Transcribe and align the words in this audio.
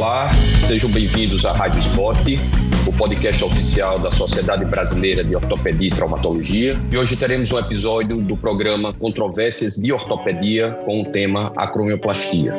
Olá, 0.00 0.30
sejam 0.66 0.90
bem-vindos 0.90 1.44
à 1.44 1.52
Rádio 1.52 1.78
Spot, 1.80 2.16
o 2.88 2.92
podcast 2.96 3.44
oficial 3.44 3.98
da 3.98 4.10
Sociedade 4.10 4.64
Brasileira 4.64 5.22
de 5.22 5.36
Ortopedia 5.36 5.88
e 5.88 5.90
Traumatologia. 5.90 6.74
E 6.90 6.96
hoje 6.96 7.18
teremos 7.18 7.52
um 7.52 7.58
episódio 7.58 8.16
do 8.16 8.34
programa 8.34 8.94
Controvérsias 8.94 9.74
de 9.76 9.92
Ortopedia 9.92 10.72
com 10.86 11.02
o 11.02 11.12
tema 11.12 11.52
acromioplastia. 11.54 12.54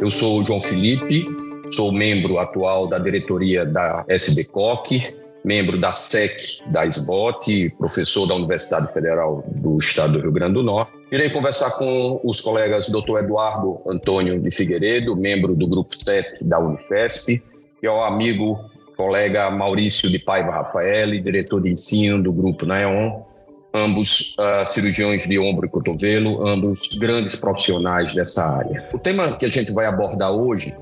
Eu 0.00 0.08
sou 0.08 0.38
o 0.38 0.44
João 0.44 0.60
Felipe, 0.60 1.26
sou 1.74 1.90
membro 1.90 2.38
atual 2.38 2.86
da 2.86 3.00
diretoria 3.00 3.66
da 3.66 4.04
SBCOC, 4.08 5.16
membro 5.44 5.76
da 5.76 5.90
SEC 5.90 6.62
da 6.68 6.86
SBOT, 6.86 7.74
professor 7.76 8.24
da 8.28 8.36
Universidade 8.36 8.92
Federal 8.92 9.44
do 9.48 9.78
Estado 9.78 10.12
do 10.12 10.20
Rio 10.20 10.30
Grande 10.30 10.54
do 10.54 10.62
Norte. 10.62 11.01
Irei 11.12 11.28
conversar 11.28 11.72
com 11.72 12.22
os 12.24 12.40
colegas 12.40 12.88
Dr. 12.88 13.18
Eduardo 13.18 13.82
Antônio 13.86 14.40
de 14.40 14.50
Figueiredo, 14.50 15.14
membro 15.14 15.54
do 15.54 15.68
Grupo 15.68 15.94
7 15.94 16.42
da 16.42 16.58
Unifesp, 16.58 17.42
e 17.82 17.86
ao 17.86 18.02
amigo 18.02 18.58
colega 18.96 19.50
Maurício 19.50 20.08
de 20.08 20.18
Paiva 20.18 20.52
Rafael, 20.52 21.10
diretor 21.22 21.60
de 21.60 21.68
ensino 21.68 22.22
do 22.22 22.32
Grupo 22.32 22.64
NAEON, 22.64 23.26
ambos 23.74 24.34
uh, 24.38 24.64
cirurgiões 24.64 25.28
de 25.28 25.38
ombro 25.38 25.66
e 25.66 25.68
cotovelo, 25.68 26.48
ambos 26.48 26.88
grandes 26.98 27.36
profissionais 27.36 28.14
dessa 28.14 28.42
área. 28.42 28.88
O 28.90 28.98
tema 28.98 29.36
que 29.36 29.44
a 29.44 29.50
gente 29.50 29.70
vai 29.70 29.84
abordar 29.84 30.32
hoje, 30.32 30.74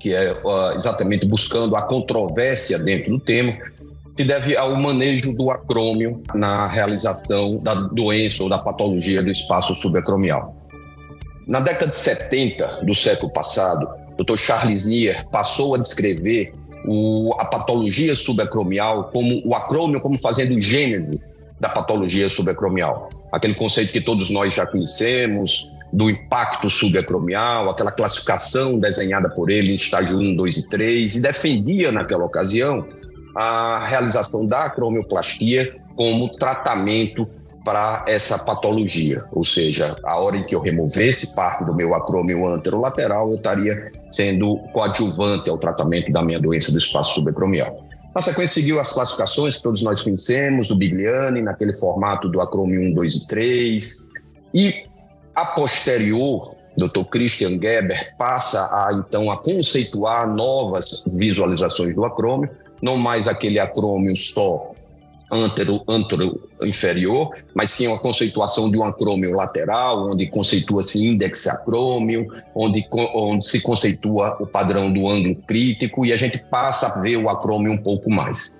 que 0.00 0.12
é 0.12 0.32
uh, 0.32 0.72
exatamente 0.74 1.24
buscando 1.26 1.76
a 1.76 1.82
controvérsia 1.82 2.76
dentro 2.80 3.12
do 3.12 3.20
tema, 3.20 3.56
se 4.16 4.24
deve 4.24 4.56
ao 4.56 4.76
manejo 4.76 5.34
do 5.36 5.50
acrômio 5.50 6.22
na 6.34 6.66
realização 6.66 7.58
da 7.58 7.74
doença 7.74 8.42
ou 8.42 8.48
da 8.48 8.58
patologia 8.58 9.22
do 9.22 9.30
espaço 9.30 9.74
subacromial. 9.74 10.56
Na 11.46 11.60
década 11.60 11.90
de 11.90 11.96
70 11.96 12.84
do 12.84 12.94
século 12.94 13.32
passado, 13.32 13.88
o 14.18 14.22
Dr. 14.22 14.36
Charles 14.36 14.86
Nier 14.86 15.26
passou 15.30 15.74
a 15.74 15.78
descrever 15.78 16.54
o, 16.86 17.34
a 17.38 17.44
patologia 17.44 18.14
subacromial 18.14 19.10
como 19.10 19.42
o 19.44 19.54
acrômio 19.54 20.00
como 20.00 20.18
fazendo 20.18 20.58
gênese 20.60 21.20
da 21.58 21.68
patologia 21.68 22.28
subacromial. 22.28 23.10
Aquele 23.32 23.54
conceito 23.54 23.92
que 23.92 24.00
todos 24.00 24.30
nós 24.30 24.54
já 24.54 24.64
conhecemos, 24.64 25.68
do 25.92 26.10
impacto 26.10 26.68
subacromial, 26.68 27.70
aquela 27.70 27.92
classificação 27.92 28.78
desenhada 28.78 29.30
por 29.30 29.48
ele 29.48 29.72
em 29.72 29.76
estágio 29.76 30.18
1, 30.18 30.34
2 30.34 30.56
e 30.56 30.68
3, 30.68 31.16
e 31.16 31.22
defendia 31.22 31.92
naquela 31.92 32.24
ocasião 32.24 32.84
a 33.34 33.84
realização 33.84 34.46
da 34.46 34.64
acromioplastia 34.64 35.76
como 35.96 36.28
tratamento 36.36 37.28
para 37.64 38.04
essa 38.06 38.38
patologia, 38.38 39.24
ou 39.32 39.42
seja, 39.42 39.96
a 40.04 40.18
hora 40.18 40.36
em 40.36 40.42
que 40.42 40.54
eu 40.54 40.60
removesse 40.60 41.34
parte 41.34 41.64
do 41.64 41.74
meu 41.74 41.94
acrômio 41.94 42.46
anterolateral, 42.46 43.30
eu 43.30 43.36
estaria 43.36 43.90
sendo 44.10 44.58
coadjuvante 44.72 45.48
ao 45.48 45.56
tratamento 45.56 46.12
da 46.12 46.22
minha 46.22 46.38
doença 46.38 46.70
do 46.70 46.78
espaço 46.78 47.14
subacromial. 47.14 47.82
Na 48.14 48.20
sequência, 48.20 48.60
seguiu 48.60 48.78
as 48.78 48.92
classificações 48.92 49.56
que 49.56 49.62
todos 49.62 49.82
nós 49.82 50.02
conhecemos, 50.02 50.68
do 50.68 50.76
Bigliani, 50.76 51.40
naquele 51.40 51.74
formato 51.74 52.28
do 52.28 52.40
acrômio 52.40 52.80
1, 52.90 52.94
2 52.94 53.14
e 53.14 53.26
3. 53.26 54.06
E, 54.54 54.84
a 55.34 55.46
posterior, 55.46 56.54
Dr. 56.76 57.04
Christian 57.10 57.52
Geber 57.52 58.14
passa 58.16 58.60
a, 58.70 58.92
então, 58.92 59.30
a 59.30 59.38
conceituar 59.38 60.28
novas 60.28 61.02
visualizações 61.16 61.94
do 61.94 62.04
acrômio, 62.04 62.48
não 62.82 62.96
mais 62.96 63.28
aquele 63.28 63.58
acrômio 63.58 64.16
só 64.16 64.74
antero, 65.30 65.82
antero 65.88 66.48
inferior, 66.62 67.30
mas 67.54 67.70
sim 67.70 67.86
uma 67.86 67.98
conceituação 67.98 68.70
de 68.70 68.78
um 68.78 68.84
acrômio 68.84 69.34
lateral, 69.34 70.10
onde 70.10 70.26
conceitua-se 70.26 71.04
índice 71.04 71.48
acrômio, 71.48 72.26
onde, 72.54 72.86
onde 72.92 73.46
se 73.46 73.60
conceitua 73.60 74.36
o 74.40 74.46
padrão 74.46 74.92
do 74.92 75.08
ângulo 75.08 75.36
crítico 75.46 76.04
e 76.04 76.12
a 76.12 76.16
gente 76.16 76.38
passa 76.50 76.86
a 76.86 77.00
ver 77.00 77.16
o 77.16 77.28
acrômio 77.28 77.72
um 77.72 77.78
pouco 77.78 78.10
mais. 78.10 78.54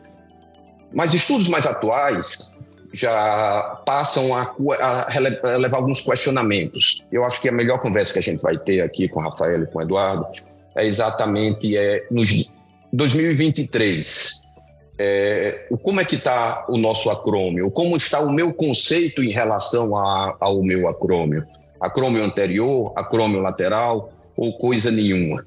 Mas 0.92 1.12
estudos 1.12 1.48
mais 1.48 1.66
atuais 1.66 2.56
já 2.92 3.82
passam 3.84 4.34
a, 4.34 4.54
a, 4.80 5.56
levar 5.56 5.78
alguns 5.78 6.00
questionamentos. 6.00 7.04
Eu 7.10 7.24
acho 7.24 7.40
que 7.40 7.48
a 7.48 7.52
melhor 7.52 7.78
conversa 7.80 8.12
que 8.12 8.20
a 8.20 8.22
gente 8.22 8.40
vai 8.40 8.56
ter 8.56 8.80
aqui 8.80 9.08
com 9.08 9.18
o 9.18 9.22
Rafael 9.22 9.64
e 9.64 9.66
com 9.66 9.80
o 9.80 9.82
Eduardo 9.82 10.26
é 10.76 10.86
exatamente 10.86 11.76
é, 11.76 12.06
nos 12.10 12.54
2023, 12.94 14.30
é, 14.96 15.66
como 15.82 16.00
é 16.00 16.04
que 16.04 16.14
está 16.14 16.64
o 16.68 16.78
nosso 16.78 17.10
acrômio? 17.10 17.68
Como 17.72 17.96
está 17.96 18.20
o 18.20 18.32
meu 18.32 18.54
conceito 18.54 19.20
em 19.20 19.32
relação 19.32 19.96
a, 19.96 20.36
ao 20.38 20.62
meu 20.62 20.88
acrômio? 20.88 21.44
Acrômio 21.80 22.22
anterior, 22.22 22.92
acrômio 22.94 23.40
lateral 23.40 24.12
ou 24.36 24.56
coisa 24.56 24.92
nenhuma? 24.92 25.44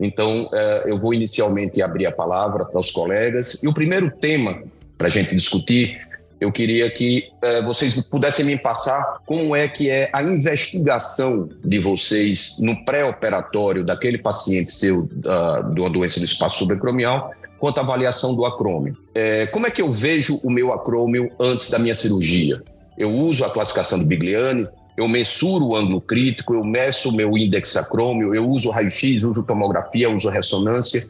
Então, 0.00 0.48
é, 0.52 0.84
eu 0.86 0.96
vou 0.96 1.12
inicialmente 1.12 1.82
abrir 1.82 2.06
a 2.06 2.12
palavra 2.12 2.64
para 2.64 2.80
os 2.80 2.90
colegas. 2.90 3.62
E 3.62 3.68
o 3.68 3.74
primeiro 3.74 4.10
tema 4.10 4.62
para 4.96 5.08
a 5.08 5.10
gente 5.10 5.34
discutir, 5.34 6.00
eu 6.40 6.52
queria 6.52 6.90
que 6.90 7.28
é, 7.42 7.62
vocês 7.62 7.94
pudessem 8.08 8.44
me 8.44 8.58
passar 8.58 9.18
como 9.24 9.56
é 9.56 9.66
que 9.68 9.88
é 9.88 10.10
a 10.12 10.22
investigação 10.22 11.48
de 11.64 11.78
vocês 11.78 12.56
no 12.58 12.84
pré-operatório 12.84 13.84
daquele 13.84 14.18
paciente 14.18 14.72
seu 14.72 15.00
uh, 15.04 15.74
de 15.74 15.80
uma 15.80 15.90
doença 15.90 16.18
do 16.18 16.24
espaço 16.24 16.58
subacromial 16.58 17.30
quanto 17.58 17.78
à 17.78 17.82
avaliação 17.82 18.34
do 18.34 18.44
acrômio. 18.44 18.96
É, 19.14 19.46
como 19.46 19.66
é 19.66 19.70
que 19.70 19.80
eu 19.80 19.90
vejo 19.90 20.38
o 20.44 20.50
meu 20.50 20.72
acrômio 20.72 21.30
antes 21.40 21.70
da 21.70 21.78
minha 21.78 21.94
cirurgia? 21.94 22.62
Eu 22.98 23.10
uso 23.10 23.44
a 23.44 23.50
classificação 23.50 23.98
do 23.98 24.06
Bigliani, 24.06 24.68
eu 24.96 25.08
mensuro 25.08 25.68
o 25.68 25.76
ângulo 25.76 26.00
crítico, 26.00 26.54
eu 26.54 26.64
meço 26.64 27.10
o 27.10 27.12
meu 27.12 27.36
índice 27.36 27.78
acrômio, 27.78 28.34
eu 28.34 28.48
uso 28.48 28.70
raio-x, 28.70 29.22
uso 29.24 29.42
tomografia, 29.42 30.10
uso 30.10 30.28
ressonância. 30.28 31.02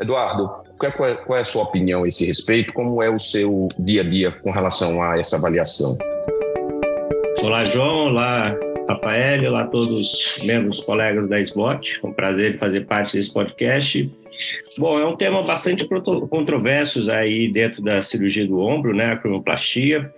Eduardo, 0.00 0.48
qual 0.78 1.08
é, 1.08 1.14
qual 1.16 1.38
é 1.38 1.42
a 1.42 1.44
sua 1.44 1.64
opinião 1.64 2.04
a 2.04 2.08
esse 2.08 2.24
respeito? 2.24 2.72
Como 2.72 3.02
é 3.02 3.10
o 3.10 3.18
seu 3.18 3.68
dia 3.80 4.02
a 4.02 4.04
dia 4.08 4.30
com 4.30 4.50
relação 4.52 5.02
a 5.02 5.18
essa 5.18 5.36
avaliação? 5.36 5.98
Olá, 7.42 7.64
João. 7.64 8.06
Olá, 8.06 8.56
Rafael. 8.88 9.48
Olá 9.48 9.66
todos 9.66 9.88
os 9.88 10.38
membros, 10.44 10.80
colegas 10.80 11.28
da 11.28 11.40
SBOT. 11.40 12.00
É 12.02 12.06
um 12.06 12.12
prazer 12.12 12.58
fazer 12.58 12.86
parte 12.86 13.16
desse 13.16 13.32
podcast. 13.32 14.08
Bom, 14.78 15.00
é 15.00 15.04
um 15.04 15.16
tema 15.16 15.42
bastante 15.42 15.84
controverso 16.30 17.10
aí 17.10 17.50
dentro 17.50 17.82
da 17.82 18.00
cirurgia 18.00 18.46
do 18.46 18.60
ombro, 18.60 18.94
né, 18.94 19.12
a 19.12 19.16
cromioplastia, 19.16 20.14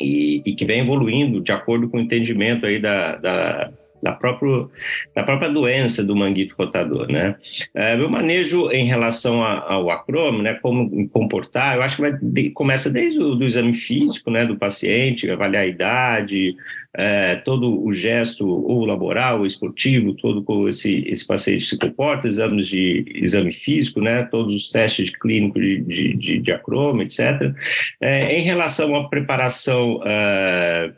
e, 0.00 0.40
e, 0.46 0.54
que 0.54 0.64
vem 0.64 0.80
evoluindo 0.80 1.40
de 1.40 1.50
acordo 1.50 1.88
com 1.88 1.96
o 1.96 2.00
entendimento 2.00 2.64
aí 2.64 2.78
da, 2.78 3.16
da 3.16 3.72
da, 4.04 4.12
próprio, 4.12 4.70
da 5.14 5.22
própria 5.22 5.48
doença 5.48 6.04
do 6.04 6.14
manguito 6.14 6.54
rotador, 6.58 7.10
né? 7.10 7.36
É, 7.74 7.96
meu 7.96 8.10
manejo 8.10 8.70
em 8.70 8.86
relação 8.86 9.42
a, 9.42 9.72
ao 9.72 9.90
acrômio, 9.90 10.42
né, 10.42 10.58
como 10.60 11.08
comportar, 11.08 11.76
eu 11.76 11.82
acho 11.82 11.96
que 11.96 12.02
vai 12.02 12.12
de, 12.20 12.50
começa 12.50 12.90
desde 12.90 13.18
o 13.18 13.34
do 13.34 13.44
exame 13.44 13.72
físico, 13.72 14.30
né, 14.30 14.44
do 14.44 14.56
paciente, 14.56 15.30
avaliar 15.30 15.62
a 15.62 15.66
idade, 15.66 16.54
é, 16.92 17.36
todo 17.36 17.82
o 17.82 17.92
gesto 17.94 18.46
ou 18.46 18.84
laboral, 18.84 19.46
esportivo, 19.46 20.12
todo 20.14 20.44
como 20.44 20.68
esse, 20.68 21.02
esse 21.08 21.26
paciente 21.26 21.64
se 21.64 21.78
comporta, 21.78 22.28
exames 22.28 22.68
de 22.68 23.04
exame 23.14 23.52
físico, 23.52 24.00
né, 24.02 24.22
todos 24.24 24.54
os 24.54 24.70
testes 24.70 25.10
clínicos 25.16 25.62
de, 25.62 25.80
de, 25.80 26.14
de, 26.14 26.38
de 26.40 26.52
acrômio, 26.52 27.04
etc. 27.04 27.54
É, 28.00 28.38
em 28.38 28.42
relação 28.42 28.94
à 28.94 29.08
preparação, 29.08 30.02
é, 30.04 30.92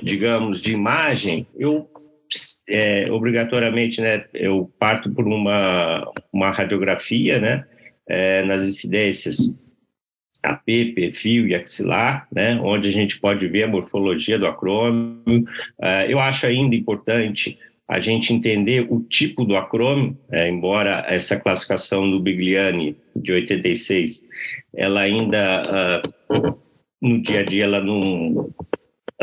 digamos, 0.00 0.60
de 0.62 0.72
imagem, 0.72 1.46
eu 1.56 1.88
é, 2.68 3.10
obrigatoriamente, 3.10 4.00
né, 4.00 4.24
eu 4.34 4.70
parto 4.78 5.10
por 5.10 5.26
uma, 5.26 6.10
uma 6.32 6.50
radiografia, 6.50 7.40
né, 7.40 7.64
é, 8.06 8.42
nas 8.44 8.62
incidências 8.62 9.58
AP, 10.42 10.94
perfil 10.94 11.46
e 11.46 11.54
axilar, 11.54 12.26
né, 12.32 12.58
onde 12.60 12.88
a 12.88 12.92
gente 12.92 13.18
pode 13.20 13.46
ver 13.46 13.64
a 13.64 13.68
morfologia 13.68 14.38
do 14.38 14.46
acrômio. 14.46 15.44
É, 15.80 16.12
eu 16.12 16.18
acho 16.18 16.46
ainda 16.46 16.74
importante 16.74 17.58
a 17.88 18.00
gente 18.00 18.32
entender 18.32 18.86
o 18.88 19.00
tipo 19.00 19.44
do 19.44 19.56
acrômio, 19.56 20.16
é, 20.30 20.48
embora 20.48 21.04
essa 21.08 21.38
classificação 21.38 22.10
do 22.10 22.20
Bigliani 22.20 22.96
de 23.14 23.32
86, 23.32 24.24
ela 24.74 25.00
ainda, 25.00 26.02
uh, 26.30 26.58
no 27.00 27.20
dia 27.20 27.40
a 27.40 27.44
dia, 27.44 27.64
ela 27.64 27.80
não 27.80 28.50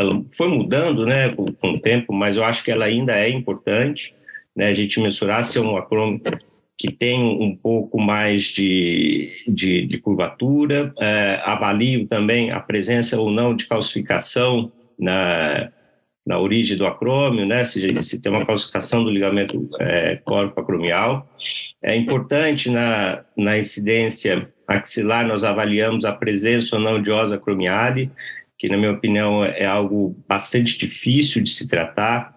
ela 0.00 0.24
foi 0.32 0.48
mudando 0.48 1.04
né, 1.04 1.28
com, 1.30 1.52
com, 1.52 1.72
o 1.72 1.80
tempo, 1.80 2.12
mas 2.12 2.36
eu 2.36 2.44
acho 2.44 2.64
que 2.64 2.70
ela 2.70 2.86
ainda 2.86 3.16
é 3.16 3.28
importante, 3.28 4.14
né, 4.56 4.68
a 4.68 4.74
gente 4.74 5.00
mensurar 5.00 5.44
se 5.44 5.58
é 5.58 5.60
um 5.60 5.76
acrômio 5.76 6.20
que 6.78 6.90
tem 6.90 7.20
um 7.20 7.54
pouco 7.54 8.00
mais 8.00 8.44
de, 8.44 9.30
de, 9.46 9.86
de 9.86 9.98
curvatura, 9.98 10.94
é, 10.98 11.40
avalio 11.44 12.06
também 12.06 12.50
a 12.50 12.58
presença 12.58 13.20
ou 13.20 13.30
não 13.30 13.54
de 13.54 13.66
calcificação 13.66 14.72
na, 14.98 15.70
na 16.26 16.38
origem 16.38 16.78
do 16.78 16.86
acrômio, 16.86 17.44
né, 17.44 17.64
se, 17.64 18.00
se 18.00 18.22
tem 18.22 18.32
uma 18.32 18.46
calcificação 18.46 19.04
do 19.04 19.10
ligamento 19.10 19.68
é, 19.78 20.16
corpo 20.16 20.58
acromial. 20.58 21.28
É 21.82 21.94
importante 21.94 22.70
na, 22.70 23.24
na 23.36 23.58
incidência 23.58 24.48
axilar, 24.66 25.26
nós 25.26 25.44
avaliamos 25.44 26.04
a 26.04 26.12
presença 26.12 26.76
ou 26.76 26.82
não 26.82 27.02
de 27.02 27.10
osa 27.10 27.34
acromiale, 27.34 28.10
que 28.60 28.68
na 28.68 28.76
minha 28.76 28.92
opinião 28.92 29.42
é 29.42 29.64
algo 29.64 30.14
bastante 30.28 30.76
difícil 30.76 31.42
de 31.42 31.48
se 31.48 31.66
tratar. 31.66 32.36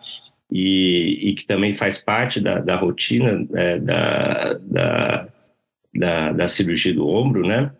e, 0.49 1.29
e 1.29 1.33
que 1.33 1.45
também 1.45 1.73
faz 1.75 1.97
parte 1.97 2.39
da, 2.39 2.59
da 2.59 2.75
rotina 2.75 3.45
é, 3.55 3.79
da, 3.79 4.53
da, 4.61 5.27
da, 5.93 6.31
da, 6.31 6.47
cirurgia 6.47 6.93
do 6.93 7.07
ombro, 7.07 7.45
né? 7.45 7.71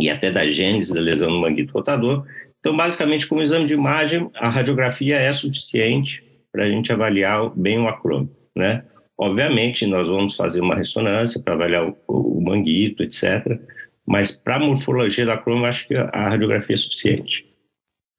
E 0.00 0.10
até 0.10 0.30
da 0.32 0.48
gênese 0.48 0.92
da 0.94 1.00
lesão 1.00 1.30
no 1.30 1.40
manguito 1.40 1.72
rotador. 1.72 2.26
Então, 2.58 2.74
basicamente, 2.74 3.26
como 3.26 3.42
exame 3.42 3.66
de 3.66 3.74
imagem, 3.74 4.30
a 4.34 4.48
radiografia 4.48 5.16
é 5.16 5.32
suficiente 5.32 6.24
para 6.50 6.64
a 6.64 6.68
gente 6.68 6.90
avaliar 6.92 7.50
bem 7.50 7.78
o 7.78 7.88
acrômio, 7.88 8.30
né? 8.56 8.84
Obviamente, 9.18 9.86
nós 9.86 10.08
vamos 10.08 10.34
fazer 10.34 10.60
uma 10.60 10.74
ressonância 10.74 11.40
para 11.42 11.54
avaliar 11.54 11.86
o, 11.88 11.96
o, 12.08 12.40
manguito, 12.40 13.02
etc. 13.02 13.60
Mas 14.06 14.32
para 14.32 14.56
a 14.56 14.60
morfologia 14.60 15.26
da 15.26 15.34
acrômio, 15.34 15.66
acho 15.66 15.86
que 15.86 15.94
a 15.94 16.28
radiografia 16.28 16.74
é 16.74 16.78
suficiente. 16.78 17.51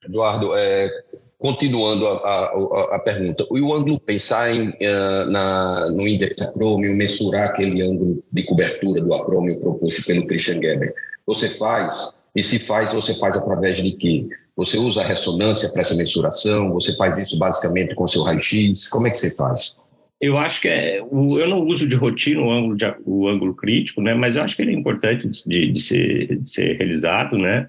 Eduardo, 0.05 0.55
é, 0.55 0.89
continuando 1.37 2.07
a, 2.07 2.13
a, 2.13 2.95
a, 2.95 2.99
pergunta, 2.99 3.45
o 3.49 3.73
ângulo 3.73 3.99
pensar 3.99 4.53
em, 4.55 4.69
uh, 4.69 5.29
na, 5.29 5.89
no 5.89 6.07
índice 6.07 6.41
acrômio, 6.41 6.95
mensurar 6.95 7.49
aquele 7.49 7.81
ângulo 7.81 8.23
de 8.31 8.43
cobertura 8.43 9.01
do 9.01 9.13
acrômio 9.13 9.59
proposto 9.59 10.05
pelo 10.05 10.25
Christian 10.25 10.61
Geber, 10.61 10.93
você 11.25 11.49
faz, 11.49 12.15
e 12.35 12.41
se 12.41 12.59
faz, 12.59 12.93
você 12.93 13.13
faz 13.15 13.35
através 13.35 13.77
de 13.77 13.91
quê? 13.91 14.25
Você 14.55 14.77
usa 14.77 15.01
a 15.01 15.05
ressonância 15.05 15.69
para 15.69 15.81
essa 15.81 15.95
mensuração? 15.95 16.71
Você 16.73 16.95
faz 16.95 17.17
isso 17.17 17.37
basicamente 17.37 17.95
com 17.95 18.07
seu 18.07 18.23
raio-x? 18.23 18.87
Como 18.87 19.07
é 19.07 19.09
que 19.09 19.17
você 19.17 19.35
faz? 19.35 19.75
Eu 20.21 20.37
acho 20.37 20.61
que 20.61 20.69
é, 20.69 20.99
eu 20.99 21.49
não 21.49 21.65
uso 21.65 21.85
de 21.85 21.95
rotina 21.95 22.39
o 22.39 22.51
ângulo, 22.51 22.77
de, 22.77 22.85
o 23.05 23.27
ângulo 23.27 23.53
crítico, 23.53 24.01
né? 24.01 24.13
Mas 24.13 24.35
eu 24.35 24.43
acho 24.43 24.55
que 24.55 24.61
ele 24.61 24.71
é 24.71 24.75
importante 24.75 25.27
de, 25.45 25.71
de, 25.71 25.81
ser, 25.81 26.37
de 26.39 26.49
ser 26.49 26.77
realizado, 26.77 27.37
né? 27.37 27.67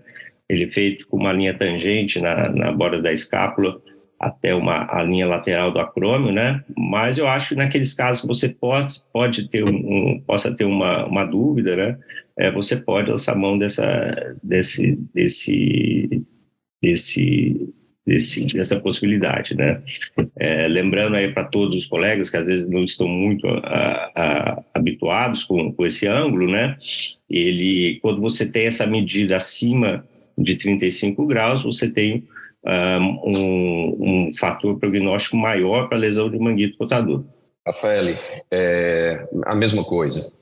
Ele 0.48 0.64
é 0.64 0.68
feito 0.68 1.06
com 1.08 1.16
uma 1.16 1.32
linha 1.32 1.54
tangente 1.56 2.20
na, 2.20 2.48
na 2.50 2.72
borda 2.72 3.00
da 3.00 3.12
escápula 3.12 3.80
até 4.18 4.54
uma, 4.54 4.86
a 4.90 5.02
linha 5.02 5.26
lateral 5.26 5.70
do 5.70 5.78
acrômio, 5.78 6.32
né? 6.32 6.64
Mas 6.76 7.18
eu 7.18 7.26
acho 7.26 7.50
que 7.50 7.54
naqueles 7.56 7.92
casos 7.92 8.22
que 8.22 8.28
você 8.28 8.48
pode, 8.48 8.94
pode 9.12 9.48
ter 9.48 9.64
um, 9.64 9.70
um, 9.70 10.20
possa 10.26 10.50
ter 10.54 10.64
uma, 10.64 11.04
uma 11.06 11.24
dúvida, 11.24 11.76
né? 11.76 11.98
É, 12.36 12.50
você 12.50 12.76
pode 12.76 13.10
lançar 13.10 13.36
mão 13.36 13.58
dessa, 13.58 14.36
desse, 14.42 14.98
desse, 15.14 16.22
desse, 16.82 17.74
desse, 18.06 18.46
dessa 18.46 18.80
possibilidade, 18.80 19.54
né? 19.54 19.82
É, 20.36 20.68
lembrando 20.68 21.16
aí 21.16 21.32
para 21.32 21.44
todos 21.44 21.76
os 21.76 21.86
colegas 21.86 22.30
que 22.30 22.36
às 22.36 22.46
vezes 22.46 22.68
não 22.68 22.82
estão 22.82 23.06
muito 23.06 23.46
a, 23.46 24.10
a, 24.14 24.62
habituados 24.74 25.44
com, 25.44 25.72
com 25.72 25.86
esse 25.86 26.06
ângulo, 26.06 26.50
né? 26.50 26.76
Ele, 27.28 27.98
quando 28.00 28.20
você 28.20 28.50
tem 28.50 28.66
essa 28.66 28.86
medida 28.86 29.36
acima 29.36 30.04
de 30.36 30.56
35 30.56 31.26
graus, 31.26 31.62
você 31.62 31.88
tem 31.88 32.26
um, 32.66 34.28
um 34.28 34.30
fator 34.34 34.78
prognóstico 34.78 35.36
maior 35.36 35.88
para 35.88 35.98
lesão 35.98 36.30
de 36.30 36.38
manguito 36.38 36.76
rotador. 36.78 37.24
Rafael, 37.66 38.16
é, 38.50 39.26
a 39.46 39.54
mesma 39.54 39.84
coisa. 39.84 40.32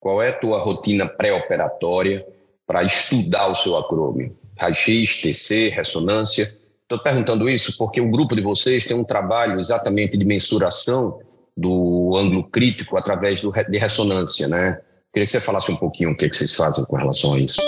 Qual 0.00 0.20
é 0.20 0.30
a 0.30 0.38
tua 0.38 0.58
rotina 0.58 1.06
pré-operatória 1.06 2.26
para 2.66 2.82
estudar 2.82 3.48
o 3.48 3.54
seu 3.54 3.76
acrômio? 3.76 4.36
Raio-X, 4.58 5.22
TC, 5.22 5.68
ressonância? 5.68 6.44
Estou 6.82 6.98
perguntando 6.98 7.48
isso 7.48 7.76
porque 7.78 8.00
o 8.00 8.10
grupo 8.10 8.34
de 8.34 8.42
vocês 8.42 8.84
tem 8.84 8.96
um 8.96 9.04
trabalho 9.04 9.58
exatamente 9.58 10.18
de 10.18 10.24
mensuração 10.24 11.20
do 11.56 12.12
ângulo 12.16 12.44
crítico 12.44 12.96
através 12.96 13.40
do, 13.40 13.52
de 13.52 13.78
ressonância, 13.78 14.48
né? 14.48 14.80
Queria 15.12 15.26
que 15.26 15.32
você 15.32 15.40
falasse 15.40 15.70
um 15.70 15.76
pouquinho 15.76 16.10
o 16.10 16.16
que, 16.16 16.28
que 16.28 16.36
vocês 16.36 16.54
fazem 16.54 16.84
com 16.86 16.96
relação 16.96 17.34
a 17.34 17.38
isso. 17.38 17.60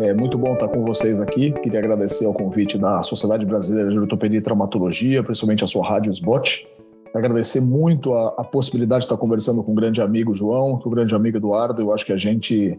É 0.00 0.12
muito 0.12 0.36
bom 0.36 0.54
estar 0.54 0.68
com 0.68 0.84
vocês 0.84 1.20
aqui. 1.20 1.52
Queria 1.52 1.78
agradecer 1.78 2.26
ao 2.26 2.34
convite 2.34 2.76
da 2.76 3.02
Sociedade 3.02 3.46
Brasileira 3.46 3.90
de 3.90 3.98
Ortopedia 3.98 4.38
e 4.38 4.42
Traumatologia, 4.42 5.22
principalmente 5.22 5.62
a 5.62 5.66
sua 5.66 5.86
Rádio 5.86 6.12
Sbot. 6.12 6.66
Agradecer 7.14 7.60
muito 7.60 8.12
a, 8.14 8.34
a, 8.38 8.44
possibilidade 8.44 9.02
de 9.02 9.04
estar 9.06 9.16
conversando 9.16 9.62
com 9.62 9.72
o 9.72 9.74
grande 9.74 10.02
amigo 10.02 10.34
João, 10.34 10.78
com 10.78 10.88
o 10.88 10.92
grande 10.92 11.14
amigo 11.14 11.36
Eduardo. 11.36 11.80
Eu 11.80 11.92
acho 11.94 12.04
que 12.04 12.12
a 12.12 12.16
gente 12.16 12.78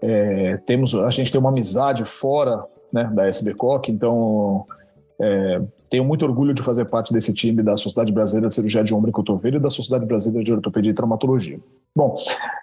é, 0.00 0.56
temos, 0.64 0.94
a 0.94 1.10
gente 1.10 1.30
tem 1.30 1.38
uma 1.38 1.50
amizade 1.50 2.04
fora 2.04 2.64
né, 2.90 3.10
da 3.12 3.28
SBCOC, 3.28 3.92
então 3.92 4.64
é, 5.20 5.60
tenho 5.88 6.04
muito 6.04 6.24
orgulho 6.24 6.52
de 6.52 6.62
fazer 6.62 6.86
parte 6.86 7.12
desse 7.12 7.32
time 7.32 7.62
da 7.62 7.76
Sociedade 7.76 8.12
Brasileira 8.12 8.48
de 8.48 8.54
Cirurgia 8.54 8.82
de 8.82 8.92
Ombro 8.92 9.10
e 9.10 9.12
Cotovelo 9.12 9.56
e 9.56 9.60
da 9.60 9.70
Sociedade 9.70 10.04
Brasileira 10.04 10.44
de 10.44 10.52
Ortopedia 10.52 10.90
e 10.90 10.94
Traumatologia. 10.94 11.60
Bom, 11.94 12.16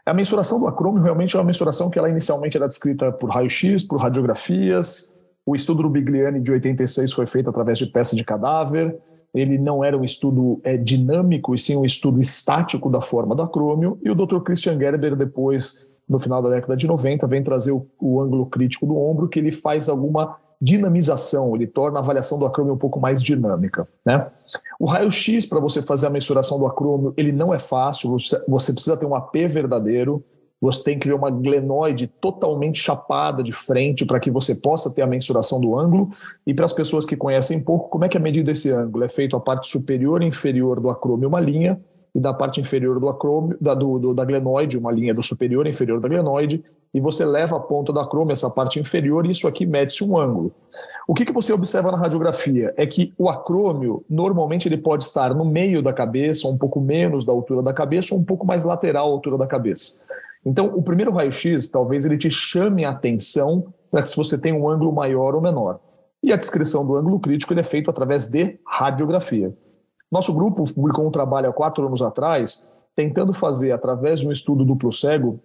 a 0.06 0.14
mensuração 0.14 0.60
do 0.60 0.68
acrômio 0.68 1.02
realmente 1.02 1.36
é 1.36 1.40
uma 1.40 1.46
mensuração 1.46 1.90
que 1.90 1.98
ela 1.98 2.10
inicialmente 2.10 2.58
era 2.58 2.68
descrita 2.68 3.12
por 3.12 3.30
raio-x, 3.30 3.84
por 3.84 4.00
radiografias. 4.00 5.14
O 5.46 5.56
estudo 5.56 5.84
do 5.84 5.90
Bigliani 5.90 6.40
de 6.40 6.52
86 6.52 7.14
foi 7.14 7.26
feito 7.26 7.50
através 7.50 7.78
de 7.78 7.86
peça 7.86 8.16
de 8.16 8.24
cadáver. 8.24 8.98
Ele 9.34 9.58
não 9.58 9.84
era 9.84 9.98
um 9.98 10.04
estudo 10.04 10.62
é, 10.64 10.78
dinâmico, 10.78 11.56
e 11.56 11.58
sim 11.58 11.76
um 11.76 11.84
estudo 11.84 12.22
estático 12.22 12.90
da 12.90 13.02
forma 13.02 13.36
do 13.36 13.42
acrômio. 13.42 13.98
E 14.04 14.12
o 14.12 14.16
Dr. 14.16 14.40
Christian 14.42 14.78
Gerber, 14.78 15.16
depois, 15.16 15.88
no 16.08 16.20
final 16.20 16.42
da 16.42 16.50
década 16.50 16.78
de 16.78 16.86
90, 16.86 17.26
vem 17.26 17.42
trazer 17.42 17.72
o, 17.72 17.88
o 18.00 18.22
ângulo 18.22 18.46
crítico 18.46 18.86
do 18.86 18.96
ombro, 18.96 19.28
que 19.28 19.40
ele 19.40 19.52
faz 19.52 19.90
alguma 19.90 20.38
dinamização, 20.64 21.54
ele 21.58 21.68
torna 21.68 22.00
a 22.00 22.02
avaliação 22.02 22.40
do 22.40 22.46
acrômio 22.46 22.74
um 22.74 22.78
pouco 22.78 22.98
mais 22.98 23.22
dinâmica. 23.22 23.86
Né? 24.06 24.26
O 24.80 24.86
raio-x, 24.86 25.46
para 25.46 25.60
você 25.60 25.82
fazer 25.82 26.08
a 26.08 26.10
mensuração 26.10 26.58
do 26.58 26.66
acrômio, 26.66 27.14
ele 27.18 27.34
não 27.34 27.54
é 27.54 27.60
fácil, 27.60 28.10
você, 28.48 28.72
precisa 28.72 28.96
ter 28.96 29.06
um 29.06 29.14
AP 29.14 29.36
verdadeiro, 29.50 30.24
você 30.62 30.82
tem 30.82 30.98
que 30.98 31.10
ver 31.10 31.16
uma 31.16 31.30
glenoide 31.30 32.08
totalmente 32.08 32.80
chapada 32.80 33.44
de 33.44 33.52
frente 33.52 34.06
para 34.06 34.22
que 34.22 34.32
você 34.32 34.56
possa 34.56 34.90
ter 34.90 35.02
a 35.02 35.08
mensuração 35.08 35.60
do 35.60 35.78
ângulo. 35.78 36.12
E 36.48 36.54
para 36.54 36.64
as 36.64 36.72
pessoas 36.72 37.06
que 37.06 37.18
conhecem 37.18 37.62
pouco, 37.62 37.90
como 37.90 38.06
é 38.06 38.08
que 38.08 38.16
é 38.16 38.20
medido 38.20 38.50
esse 38.50 38.72
ângulo? 38.72 39.04
É 39.04 39.10
feito 39.10 39.36
a 39.36 39.42
parte 39.42 39.68
superior 39.68 40.24
e 40.24 40.26
inferior 40.26 40.80
do 40.80 40.90
acrômio 40.90 41.28
uma 41.28 41.42
linha, 41.42 41.78
e 42.14 42.20
da 42.20 42.34
parte 42.34 42.62
inferior 42.62 43.00
do 43.00 43.10
acrômio, 43.10 43.58
da, 43.60 43.74
do, 43.74 43.98
do, 43.98 44.14
da 44.14 44.24
glenoide, 44.24 44.78
uma 44.78 44.92
linha 44.92 45.14
do 45.14 45.24
superior 45.24 45.66
e 45.66 45.72
inferior 45.72 46.00
da 46.00 46.08
glenoide, 46.08 46.64
e 46.94 47.02
você 47.02 47.26
leva 47.26 47.58
a 47.58 47.60
ponta 47.60 47.92
da 47.92 48.04
acrômio, 48.04 48.32
essa 48.32 48.52
parte 48.52 48.80
inferior, 48.80 49.26
e 49.26 49.32
isso 49.32 49.48
aqui 49.48 49.66
mede-se 49.66 50.04
um 50.04 50.16
ângulo. 50.16 50.52
O 51.08 51.16
que, 51.16 51.26
que 51.26 51.32
você 51.32 51.52
observa 51.52 51.92
na 51.92 51.98
radiografia? 51.98 52.72
É 52.78 52.86
que 52.86 53.12
o 53.18 53.28
acrômio, 53.30 54.06
normalmente, 54.08 54.68
ele 54.68 54.78
pode 54.78 55.04
estar 55.04 55.34
no 55.34 55.44
meio 55.44 55.82
da 55.82 55.92
cabeça, 55.92 56.48
um 56.48 56.56
pouco 56.56 56.80
menos 56.80 57.26
da 57.26 57.32
altura 57.32 57.64
da 57.64 57.74
cabeça, 57.74 58.14
ou 58.14 58.22
um 58.22 58.24
pouco 58.24 58.46
mais 58.46 58.64
lateral 58.64 59.08
à 59.08 59.12
altura 59.12 59.40
da 59.40 59.48
cabeça. 59.48 60.04
Então, 60.46 60.68
o 60.76 60.84
primeiro 60.84 61.12
raio-x, 61.12 61.70
talvez 61.70 62.06
ele 62.06 62.18
te 62.18 62.30
chame 62.30 62.86
a 62.86 62.92
atenção 62.92 63.74
para 63.90 64.06
se 64.06 64.16
você 64.16 64.38
tem 64.38 64.54
um 64.54 64.70
ângulo 64.70 64.94
maior 64.94 65.34
ou 65.34 65.42
menor. 65.42 65.80
E 66.22 66.32
a 66.32 66.36
descrição 66.36 66.86
do 66.86 66.96
ângulo 66.96 67.20
crítico 67.20 67.54
ele 67.54 67.62
é 67.62 67.64
feito 67.64 67.90
através 67.90 68.30
de 68.30 68.60
radiografia. 68.68 69.54
Nosso 70.14 70.32
grupo 70.32 70.72
publicou 70.72 71.08
um 71.08 71.10
trabalho 71.10 71.50
há 71.50 71.52
quatro 71.52 71.88
anos 71.88 72.00
atrás, 72.00 72.72
tentando 72.96 73.34
fazer, 73.34 73.72
através 73.72 74.20
de 74.20 74.28
um 74.28 74.32
estudo 74.32 74.64
duplo 74.64 74.94
cego, 74.94 75.40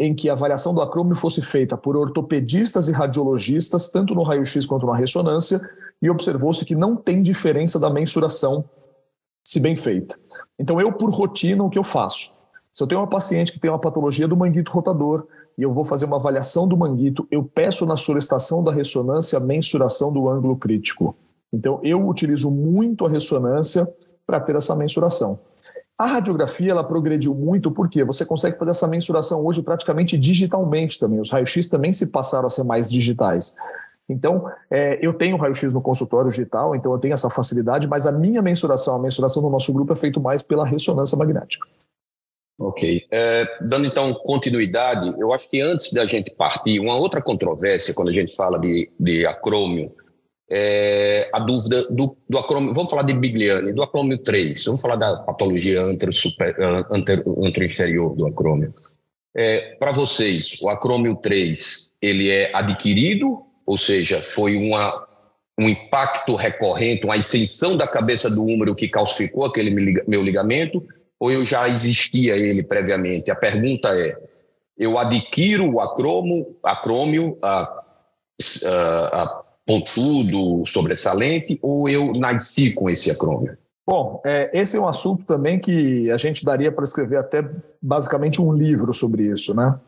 em 0.00 0.14
que 0.14 0.30
a 0.30 0.32
avaliação 0.32 0.72
do 0.72 0.80
acrômio 0.80 1.14
fosse 1.14 1.42
feita 1.42 1.76
por 1.76 1.94
ortopedistas 1.94 2.88
e 2.88 2.92
radiologistas, 2.92 3.90
tanto 3.90 4.14
no 4.14 4.22
raio-x 4.22 4.64
quanto 4.64 4.86
na 4.86 4.96
ressonância, 4.96 5.60
e 6.00 6.08
observou-se 6.08 6.64
que 6.64 6.74
não 6.74 6.96
tem 6.96 7.22
diferença 7.22 7.78
da 7.78 7.90
mensuração, 7.90 8.64
se 9.44 9.60
bem 9.60 9.76
feita. 9.76 10.18
Então, 10.58 10.80
eu, 10.80 10.90
por 10.90 11.10
rotina, 11.10 11.62
o 11.62 11.68
que 11.68 11.78
eu 11.78 11.84
faço? 11.84 12.32
Se 12.72 12.82
eu 12.82 12.86
tenho 12.86 13.02
uma 13.02 13.06
paciente 13.06 13.52
que 13.52 13.60
tem 13.60 13.70
uma 13.70 13.78
patologia 13.78 14.26
do 14.26 14.38
manguito 14.38 14.72
rotador 14.72 15.26
e 15.58 15.62
eu 15.62 15.74
vou 15.74 15.84
fazer 15.84 16.06
uma 16.06 16.16
avaliação 16.16 16.66
do 16.66 16.78
manguito, 16.78 17.28
eu 17.30 17.44
peço 17.44 17.84
na 17.84 17.98
solicitação 17.98 18.64
da 18.64 18.72
ressonância 18.72 19.36
a 19.36 19.40
mensuração 19.40 20.10
do 20.10 20.30
ângulo 20.30 20.56
crítico. 20.56 21.14
Então, 21.52 21.80
eu 21.82 22.06
utilizo 22.06 22.50
muito 22.50 23.06
a 23.06 23.08
ressonância 23.08 23.88
para 24.26 24.40
ter 24.40 24.56
essa 24.56 24.76
mensuração. 24.76 25.40
A 25.98 26.06
radiografia 26.06 26.70
ela 26.70 26.84
progrediu 26.84 27.34
muito 27.34 27.70
porque 27.72 28.04
você 28.04 28.24
consegue 28.24 28.56
fazer 28.56 28.70
essa 28.70 28.86
mensuração 28.86 29.44
hoje 29.44 29.62
praticamente 29.62 30.16
digitalmente 30.16 30.98
também. 30.98 31.20
Os 31.20 31.30
raios-x 31.30 31.66
também 31.68 31.92
se 31.92 32.12
passaram 32.12 32.46
a 32.46 32.50
ser 32.50 32.62
mais 32.62 32.88
digitais. 32.90 33.56
Então, 34.08 34.50
é, 34.70 34.98
eu 35.04 35.12
tenho 35.12 35.36
raio-x 35.36 35.74
no 35.74 35.82
consultório 35.82 36.30
digital, 36.30 36.74
então 36.74 36.92
eu 36.92 36.98
tenho 36.98 37.12
essa 37.12 37.28
facilidade, 37.28 37.86
mas 37.86 38.06
a 38.06 38.12
minha 38.12 38.40
mensuração, 38.40 38.94
a 38.96 38.98
mensuração 38.98 39.42
do 39.42 39.50
nosso 39.50 39.72
grupo 39.72 39.92
é 39.92 39.96
feito 39.96 40.20
mais 40.20 40.42
pela 40.42 40.64
ressonância 40.64 41.16
magnética. 41.16 41.66
Ok. 42.58 43.06
É, 43.10 43.44
dando 43.60 43.86
então 43.86 44.14
continuidade, 44.14 45.14
eu 45.20 45.32
acho 45.32 45.48
que 45.48 45.60
antes 45.60 45.92
da 45.92 46.06
gente 46.06 46.34
partir, 46.34 46.80
uma 46.80 46.96
outra 46.96 47.20
controvérsia 47.20 47.94
quando 47.94 48.08
a 48.08 48.12
gente 48.12 48.34
fala 48.34 48.58
de, 48.58 48.90
de 48.98 49.26
acrômio 49.26 49.92
é, 50.50 51.28
a 51.32 51.38
dúvida 51.38 51.84
do, 51.90 52.16
do 52.28 52.38
acrômio, 52.38 52.72
vamos 52.72 52.90
falar 52.90 53.02
de 53.02 53.12
Bigliani, 53.12 53.72
do 53.72 53.82
acrômio 53.82 54.18
3, 54.18 54.64
vamos 54.64 54.80
falar 54.80 54.96
da 54.96 55.16
patologia 55.18 55.82
antero-inferior 55.82 58.16
do 58.16 58.26
acrômio. 58.26 58.72
É, 59.36 59.76
Para 59.78 59.92
vocês, 59.92 60.56
o 60.62 60.70
acrômio 60.70 61.16
3, 61.16 61.92
ele 62.00 62.30
é 62.30 62.50
adquirido, 62.54 63.42
ou 63.66 63.76
seja, 63.76 64.22
foi 64.22 64.56
uma, 64.56 65.06
um 65.60 65.68
impacto 65.68 66.34
recorrente, 66.34 67.04
uma 67.04 67.16
ascensão 67.16 67.76
da 67.76 67.86
cabeça 67.86 68.30
do 68.30 68.42
húmero 68.42 68.74
que 68.74 68.88
calcificou 68.88 69.44
aquele 69.44 69.70
meu 70.06 70.22
ligamento, 70.22 70.82
ou 71.20 71.30
eu 71.30 71.44
já 71.44 71.68
existia 71.68 72.36
ele 72.36 72.62
previamente? 72.62 73.30
A 73.30 73.36
pergunta 73.36 73.90
é, 74.00 74.16
eu 74.78 74.96
adquiro 74.96 75.74
o 75.74 75.80
acromo, 75.80 76.56
acrômio, 76.64 77.36
a, 77.42 77.82
a, 78.64 79.22
a 79.22 79.47
pontudo, 79.68 80.64
sobressalente, 80.64 81.58
ou 81.60 81.90
eu 81.90 82.14
nasci 82.14 82.72
com 82.72 82.88
esse 82.88 83.10
acrômio? 83.10 83.54
Bom, 83.86 84.22
é, 84.24 84.50
esse 84.54 84.78
é 84.78 84.80
um 84.80 84.88
assunto 84.88 85.26
também 85.26 85.58
que 85.58 86.10
a 86.10 86.16
gente 86.16 86.42
daria 86.42 86.72
para 86.72 86.84
escrever 86.84 87.18
até 87.18 87.46
basicamente 87.80 88.40
um 88.40 88.50
livro 88.50 88.94
sobre 88.94 89.24
isso, 89.24 89.54
né? 89.54 89.78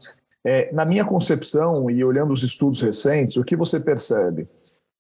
É, 0.45 0.71
na 0.73 0.85
minha 0.85 1.05
concepção 1.05 1.91
e 1.91 2.05
olhando 2.05 2.31
os 2.31 2.43
estudos 2.43 2.81
recentes, 2.83 3.39
o 3.39 3.45
que 3.45 3.57
você 3.57 3.81
percebe? 3.81 4.47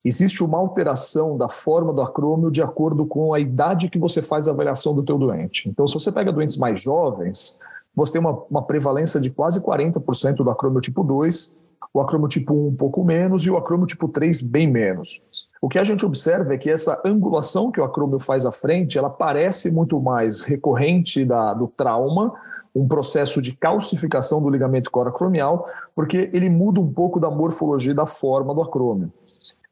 Existe 0.03 0.43
uma 0.43 0.57
alteração 0.57 1.37
da 1.37 1.51
forma 1.51 1.93
do 1.93 2.01
acrômio 2.01 2.51
de 2.51 2.63
acordo 2.63 3.05
com 3.05 3.35
a 3.35 3.41
idade 3.41 3.91
que 3.91 3.99
você 3.99 4.23
faz 4.23 4.49
a 4.49 4.51
avaliação 4.51 4.95
do 4.95 5.03
teu 5.03 5.19
doente. 5.19 5.69
Então, 5.69 5.87
se 5.87 5.93
você 5.93 6.11
pega 6.11 6.33
doentes 6.33 6.57
mais 6.57 6.81
jovens, 6.81 7.59
você 7.95 8.13
tem 8.13 8.21
uma, 8.21 8.43
uma 8.51 8.63
prevalência 8.63 9.21
de 9.21 9.29
quase 9.29 9.61
40% 9.61 10.37
do 10.37 10.51
acrômio 10.51 10.81
tipo 10.81 11.05
2, 11.05 11.60
o 11.93 12.01
acrômio 12.01 12.29
tipo 12.29 12.55
1 12.55 12.69
um 12.69 12.75
pouco 12.75 13.05
menos 13.05 13.45
e 13.45 13.51
o 13.51 13.57
acrômio 13.57 13.87
tipo 13.87 14.09
3 14.09 14.41
bem 14.41 14.71
menos. 14.71 15.23
O 15.61 15.69
que 15.69 15.79
a 15.79 15.85
gente 15.85 16.07
observa 16.07 16.55
é 16.55 16.59
que 16.59 16.71
essa 16.71 17.01
angulação 17.05 17.71
que 17.71 17.81
o 17.81 17.85
acrômio 17.85 18.19
faz 18.19 18.47
à 18.47 18.53
frente, 18.53 18.97
ela 18.97 19.11
parece 19.11 19.71
muito 19.71 20.01
mais 20.01 20.45
recorrente 20.45 21.25
da, 21.25 21.53
do 21.53 21.69
trauma, 21.69 22.33
um 22.75 22.87
processo 22.87 23.43
de 23.43 23.57
calcificação 23.57 24.41
do 24.41 24.49
ligamento 24.49 24.91
coracromial, 24.91 25.67
porque 25.95 26.31
ele 26.33 26.49
muda 26.49 26.81
um 26.81 26.91
pouco 26.91 27.19
da 27.19 27.31
morfologia 27.31 27.95
da 27.95 28.07
forma 28.07 28.55
do 28.55 28.63
acrômio. 28.63 29.13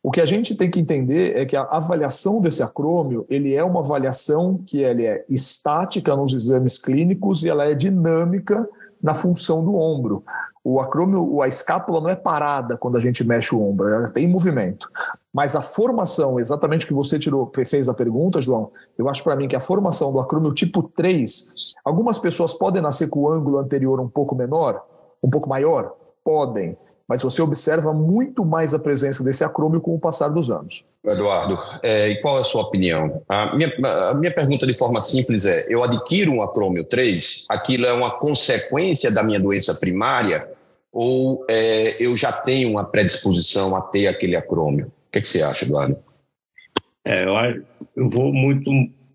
O 0.02 0.10
que 0.10 0.20
a 0.20 0.26
gente 0.26 0.56
tem 0.56 0.70
que 0.70 0.78
entender 0.78 1.36
é 1.36 1.44
que 1.44 1.56
a 1.56 1.62
avaliação 1.62 2.40
desse 2.40 2.62
acrômio, 2.62 3.26
ele 3.28 3.54
é 3.54 3.64
uma 3.64 3.80
avaliação 3.80 4.60
que 4.66 4.78
ele 4.78 5.04
é 5.04 5.24
estática 5.28 6.14
nos 6.14 6.32
exames 6.32 6.78
clínicos 6.78 7.42
e 7.42 7.48
ela 7.48 7.64
é 7.64 7.74
dinâmica 7.74 8.68
na 9.02 9.14
função 9.14 9.64
do 9.64 9.74
ombro. 9.74 10.22
O 10.70 10.80
acrômio, 10.80 11.40
a 11.40 11.48
escápula 11.48 11.98
não 11.98 12.10
é 12.10 12.14
parada 12.14 12.76
quando 12.76 12.98
a 12.98 13.00
gente 13.00 13.24
mexe 13.24 13.54
o 13.54 13.62
ombro, 13.66 13.88
ela 13.88 14.10
tem 14.10 14.28
movimento. 14.28 14.86
Mas 15.32 15.56
a 15.56 15.62
formação, 15.62 16.38
exatamente 16.38 16.86
que 16.86 16.92
você 16.92 17.18
tirou, 17.18 17.50
fez 17.66 17.88
a 17.88 17.94
pergunta, 17.94 18.38
João, 18.38 18.70
eu 18.98 19.08
acho 19.08 19.24
para 19.24 19.34
mim 19.34 19.48
que 19.48 19.56
a 19.56 19.62
formação 19.62 20.12
do 20.12 20.20
acrômio 20.20 20.52
tipo 20.52 20.82
3, 20.82 21.72
algumas 21.82 22.18
pessoas 22.18 22.52
podem 22.52 22.82
nascer 22.82 23.08
com 23.08 23.20
o 23.20 23.32
ângulo 23.32 23.56
anterior 23.56 23.98
um 23.98 24.10
pouco 24.10 24.34
menor, 24.34 24.84
um 25.22 25.30
pouco 25.30 25.48
maior? 25.48 25.94
Podem 26.22 26.76
mas 27.08 27.22
você 27.22 27.40
observa 27.40 27.90
muito 27.94 28.44
mais 28.44 28.74
a 28.74 28.78
presença 28.78 29.24
desse 29.24 29.42
acrômio 29.42 29.80
com 29.80 29.94
o 29.94 29.98
passar 29.98 30.28
dos 30.28 30.50
anos. 30.50 30.84
Eduardo, 31.02 31.58
é, 31.82 32.10
e 32.10 32.20
qual 32.20 32.36
é 32.36 32.42
a 32.42 32.44
sua 32.44 32.60
opinião? 32.60 33.22
A 33.26 33.56
minha, 33.56 33.72
a 34.10 34.12
minha 34.12 34.30
pergunta 34.30 34.66
de 34.66 34.74
forma 34.76 35.00
simples 35.00 35.46
é: 35.46 35.64
eu 35.70 35.82
adquiro 35.82 36.32
um 36.32 36.42
acrômio 36.42 36.84
3, 36.84 37.46
aquilo 37.48 37.86
é 37.86 37.94
uma 37.94 38.10
consequência 38.10 39.10
da 39.10 39.22
minha 39.22 39.40
doença 39.40 39.74
primária 39.76 40.46
ou 40.92 41.44
é, 41.48 41.96
eu 42.02 42.16
já 42.16 42.32
tenho 42.32 42.70
uma 42.70 42.84
predisposição 42.84 43.76
a 43.76 43.82
ter 43.82 44.06
aquele 44.06 44.36
acrômio? 44.36 44.86
O 44.86 45.10
que, 45.12 45.18
é 45.18 45.20
que 45.20 45.28
você 45.28 45.42
acha, 45.42 45.64
Eduardo? 45.64 45.96
É, 47.04 47.24
eu, 47.24 47.64
eu 47.96 48.10
vou 48.10 48.32
muito 48.32 48.70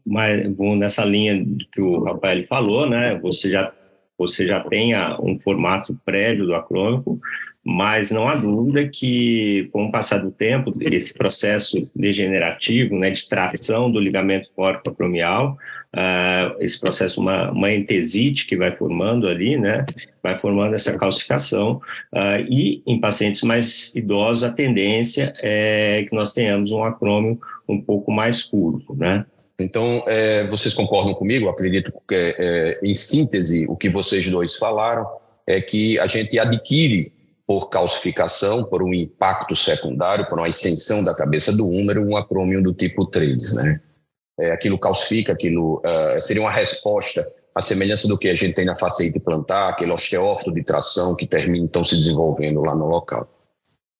mais 0.05 0.53
vou 0.55 0.75
nessa 0.75 1.05
linha 1.05 1.45
que 1.71 1.81
o 1.81 2.03
Rafael 2.03 2.45
falou, 2.47 2.89
né? 2.89 3.17
Você 3.19 3.49
já 3.49 3.73
você 4.17 4.45
já 4.47 4.59
tenha 4.61 5.17
um 5.21 5.37
formato 5.39 5.97
prévio 6.05 6.45
do 6.45 6.55
acrômico, 6.55 7.19
mas 7.63 8.11
não 8.11 8.27
há 8.27 8.35
dúvida 8.35 8.87
que, 8.87 9.69
com 9.71 9.85
o 9.85 9.91
passar 9.91 10.17
do 10.17 10.31
tempo, 10.31 10.75
esse 10.81 11.13
processo 11.13 11.89
degenerativo, 11.95 12.97
né, 12.97 13.09
de 13.11 13.27
tração 13.27 13.89
do 13.89 13.99
ligamento 13.99 14.49
corpo-acromial, 14.53 15.57
uh, 15.95 16.61
esse 16.61 16.77
processo, 16.77 17.21
uma, 17.21 17.51
uma 17.51 17.71
entesite 17.71 18.45
que 18.45 18.57
vai 18.57 18.75
formando 18.75 19.29
ali, 19.29 19.57
né, 19.57 19.85
vai 20.21 20.37
formando 20.37 20.75
essa 20.75 20.97
calcificação, 20.97 21.81
uh, 22.13 22.45
e 22.49 22.83
em 22.85 22.99
pacientes 22.99 23.41
mais 23.43 23.95
idosos, 23.95 24.43
a 24.43 24.51
tendência 24.51 25.33
é 25.37 26.05
que 26.07 26.13
nós 26.13 26.33
tenhamos 26.33 26.69
um 26.69 26.83
acrômio 26.83 27.39
um 27.67 27.81
pouco 27.81 28.11
mais 28.11 28.43
curto, 28.43 28.93
né. 28.93 29.25
Então, 29.63 30.03
é, 30.07 30.47
vocês 30.47 30.73
concordam 30.73 31.13
comigo? 31.13 31.49
Acredito 31.49 31.91
que, 32.07 32.35
é, 32.37 32.79
em 32.83 32.93
síntese, 32.93 33.65
o 33.67 33.75
que 33.75 33.89
vocês 33.89 34.29
dois 34.29 34.55
falaram 34.55 35.05
é 35.47 35.61
que 35.61 35.99
a 35.99 36.07
gente 36.07 36.37
adquire 36.37 37.11
por 37.45 37.69
calcificação, 37.69 38.63
por 38.63 38.81
um 38.81 38.93
impacto 38.93 39.55
secundário, 39.55 40.25
por 40.27 40.37
uma 40.39 40.47
extensão 40.47 41.03
da 41.03 41.13
cabeça 41.13 41.51
do 41.51 41.67
húmero, 41.67 42.07
um 42.07 42.15
acrômio 42.15 42.63
do 42.63 42.73
tipo 42.73 43.05
3, 43.05 43.55
né? 43.55 43.81
É, 44.39 44.51
aquilo 44.51 44.79
calcifica, 44.79 45.33
aquilo 45.33 45.79
uh, 45.79 46.19
seria 46.19 46.41
uma 46.41 46.49
resposta 46.49 47.29
à 47.53 47.61
semelhança 47.61 48.07
do 48.07 48.17
que 48.17 48.29
a 48.29 48.35
gente 48.35 48.55
tem 48.55 48.65
na 48.65 48.75
faceite 48.75 49.19
plantar, 49.19 49.69
aquele 49.69 49.91
osteófito 49.91 50.51
de 50.51 50.63
tração 50.63 51.15
que 51.15 51.27
termina 51.27 51.65
então 51.65 51.83
se 51.83 51.95
desenvolvendo 51.95 52.61
lá 52.61 52.73
no 52.73 52.87
local. 52.87 53.29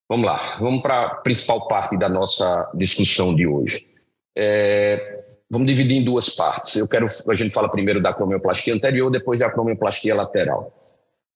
Vamos 0.09 0.25
lá, 0.25 0.57
vamos 0.59 0.81
para 0.81 1.01
a 1.01 1.09
principal 1.15 1.67
parte 1.67 1.97
da 1.97 2.09
nossa 2.09 2.71
discussão 2.73 3.35
de 3.35 3.45
hoje. 3.45 3.87
É, 4.35 5.22
vamos 5.53 5.67
dividir 5.67 5.97
em 5.97 6.03
duas 6.03 6.29
partes. 6.29 6.75
Eu 6.75 6.87
quero, 6.87 7.05
a 7.05 7.35
gente 7.35 7.53
fala 7.53 7.69
primeiro 7.69 8.01
da 8.01 8.09
acromioplastia 8.09 8.73
anterior, 8.73 9.11
depois 9.11 9.39
da 9.39 9.45
acromioplastia 9.45 10.15
lateral. 10.15 10.73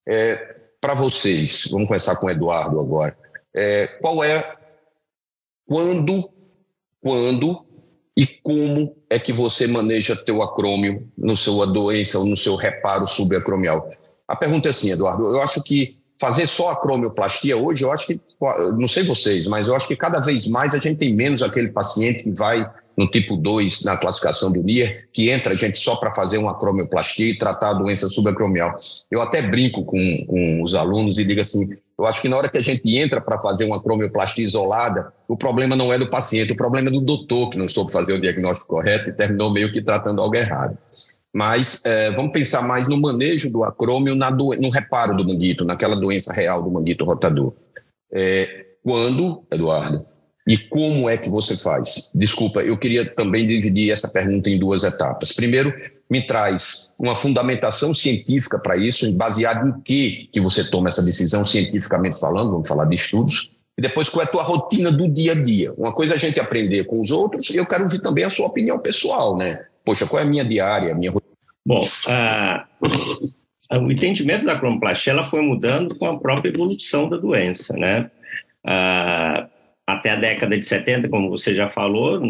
É, 0.08 0.56
para 0.82 0.96
vocês, 0.96 1.68
vamos 1.70 1.88
começar 1.88 2.16
com 2.16 2.26
o 2.26 2.30
Eduardo 2.30 2.80
agora. 2.80 3.16
É, 3.56 3.86
qual 4.02 4.24
é, 4.24 4.56
quando, 5.68 6.28
quando 7.00 7.64
e 8.18 8.26
como 8.26 8.98
é 9.08 9.20
que 9.20 9.32
você 9.32 9.68
maneja 9.68 10.16
teu 10.16 10.42
acrômio 10.42 11.08
no 11.16 11.38
seu 11.38 11.64
doença 11.68 12.18
ou 12.18 12.26
no 12.26 12.36
seu 12.36 12.56
reparo 12.56 13.08
subacromial? 13.08 13.88
A 14.28 14.36
pergunta 14.36 14.68
é 14.68 14.72
assim, 14.72 14.92
Eduardo, 14.92 15.26
eu 15.26 15.42
acho 15.42 15.62
que 15.62 15.96
fazer 16.20 16.48
só 16.48 16.72
acromioplastia 16.72 17.56
hoje, 17.56 17.84
eu 17.84 17.92
acho 17.92 18.08
que, 18.08 18.20
não 18.76 18.88
sei 18.88 19.04
vocês, 19.04 19.46
mas 19.46 19.68
eu 19.68 19.76
acho 19.76 19.88
que 19.88 19.96
cada 19.96 20.20
vez 20.20 20.48
mais 20.48 20.74
a 20.74 20.80
gente 20.80 20.98
tem 20.98 21.14
menos 21.14 21.44
aquele 21.44 21.68
paciente 21.68 22.24
que 22.24 22.32
vai 22.32 22.68
no 22.98 23.08
tipo 23.08 23.38
2, 23.38 23.84
na 23.84 23.96
classificação 23.96 24.52
do 24.52 24.64
NIR, 24.64 25.08
que 25.14 25.30
entra 25.30 25.56
gente 25.56 25.78
só 25.78 25.96
para 25.96 26.16
fazer 26.16 26.40
uma 26.40 26.52
acromioplastia 26.52 27.30
e 27.30 27.38
tratar 27.38 27.70
a 27.70 27.74
doença 27.74 28.10
subacromial. 28.10 28.76
Eu 29.12 29.22
até 29.22 29.42
brinco 29.42 29.86
com, 29.86 30.26
com 30.26 30.62
os 30.64 30.74
alunos 30.74 31.20
e 31.20 31.26
digo 31.26 31.40
assim, 31.40 31.70
eu 31.98 32.06
acho 32.06 32.22
que 32.22 32.30
na 32.30 32.38
hora 32.38 32.50
que 32.50 32.58
a 32.58 32.62
gente 32.62 32.98
entra 32.98 33.22
para 33.22 33.40
fazer 33.40 33.66
uma 33.66 33.78
acromioplastia 33.78 34.44
isolada, 34.44 35.14
o 35.28 35.38
problema 35.38 35.76
não 35.76 35.94
é 35.94 36.00
do 36.00 36.10
paciente, 36.10 36.54
o 36.54 36.58
problema 36.58 36.90
é 36.90 36.92
do 36.92 37.02
doutor 37.02 37.52
que 37.52 37.58
não 37.58 37.70
soube 37.70 37.92
fazer 37.92 38.14
o 38.14 38.22
diagnóstico 38.22 38.76
correto 38.76 39.12
e 39.12 39.14
terminou 39.14 39.52
meio 39.52 39.72
que 39.72 39.82
tratando 39.82 40.22
algo 40.22 40.36
errado. 40.36 40.76
Mas 41.32 41.86
é, 41.86 42.12
vamos 42.12 42.32
pensar 42.32 42.64
mais 42.64 42.88
no 42.88 43.00
manejo 43.00 43.52
do 43.52 43.64
acrômio, 43.64 44.16
do, 44.16 44.50
no 44.60 44.70
reparo 44.70 45.16
do 45.16 45.26
manguito, 45.26 45.66
naquela 45.66 45.96
doença 45.96 46.34
real 46.34 46.64
do 46.64 46.72
manguito 46.72 47.06
rotador. 47.06 47.54
É, 48.12 48.66
quando, 48.84 49.44
Eduardo, 49.52 50.06
e 50.48 50.58
como 50.58 51.10
é 51.10 51.18
que 51.18 51.30
você 51.30 51.58
faz? 51.58 52.10
Desculpa, 52.16 52.62
eu 52.62 52.78
queria 52.78 53.06
também 53.06 53.46
dividir 53.46 53.92
essa 53.92 54.08
pergunta 54.08 54.50
em 54.50 54.58
duas 54.58 54.84
etapas. 54.84 55.34
Primeiro, 55.34 55.74
me 56.10 56.26
traz 56.26 56.94
uma 56.98 57.16
fundamentação 57.16 57.94
científica 57.94 58.58
para 58.58 58.78
isso, 58.78 59.12
baseado 59.14 59.68
em 59.68 59.82
que 59.82 60.30
que 60.32 60.40
você 60.40 60.64
toma 60.64 60.88
essa 60.88 61.04
decisão 61.04 61.46
cientificamente 61.46 62.18
falando, 62.18 62.52
vamos 62.52 62.68
falar 62.68 62.86
de 62.86 62.96
estudos. 62.96 63.52
E 63.78 63.82
depois, 63.82 64.08
qual 64.10 64.24
é 64.24 64.26
a 64.26 64.32
tua 64.32 64.42
rotina 64.42 64.92
do 64.92 65.08
dia 65.08 65.34
a 65.34 65.36
dia? 65.36 65.74
Uma 65.74 65.92
coisa 65.92 66.14
é 66.14 66.16
a 66.16 66.20
gente 66.20 66.40
aprender 66.40 66.86
com 66.86 67.00
os 67.00 67.12
outros, 67.12 67.50
e 67.50 67.58
eu 67.58 67.66
quero 67.66 67.84
ouvir 67.84 68.00
também 68.00 68.24
a 68.24 68.30
sua 68.30 68.48
opinião 68.48 68.80
pessoal, 68.80 69.38
né? 69.38 69.66
Poxa, 69.84 70.08
qual 70.08 70.22
é 70.22 70.24
a 70.26 70.28
minha 70.28 70.46
diária, 70.46 70.94
a 70.94 70.96
minha 70.96 71.14
Bom, 71.66 71.88
o 73.70 73.92
entendimento 73.92 74.46
da 74.46 74.58
cromoplasia 74.58 75.12
ela 75.12 75.26
foi 75.26 75.42
mudando 75.42 75.94
com 75.96 76.06
a 76.06 76.18
própria 76.18 76.50
evolução 76.50 77.10
da 77.10 77.18
doença, 77.18 77.76
né? 77.76 78.10
Até 79.88 80.10
a 80.10 80.18
década 80.18 80.58
de 80.58 80.68
70, 80.68 81.08
como 81.08 81.30
você 81.30 81.56
já 81.56 81.70
falou, 81.70 82.22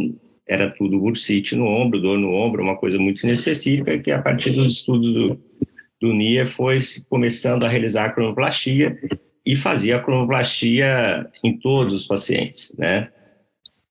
era 0.47 0.69
tudo 0.69 0.99
bursite 0.99 1.55
no 1.55 1.65
ombro, 1.65 1.99
dor 1.99 2.19
no 2.19 2.31
ombro, 2.31 2.61
uma 2.61 2.77
coisa 2.77 2.99
muito 2.99 3.25
inespecífica, 3.25 3.97
que 3.97 4.11
a 4.11 4.21
partir 4.21 4.51
do 4.51 4.63
estudo 4.63 5.11
do, 5.11 5.41
do 5.99 6.13
NIA 6.13 6.45
foi 6.45 6.79
começando 7.09 7.63
a 7.63 7.67
realizar 7.67 8.05
a 8.05 8.11
cronoplastia 8.11 8.95
e 9.43 9.55
fazia 9.55 9.97
a 9.97 9.99
cronoplastia 9.99 11.27
em 11.43 11.57
todos 11.57 11.93
os 11.95 12.05
pacientes, 12.05 12.73
né? 12.77 13.09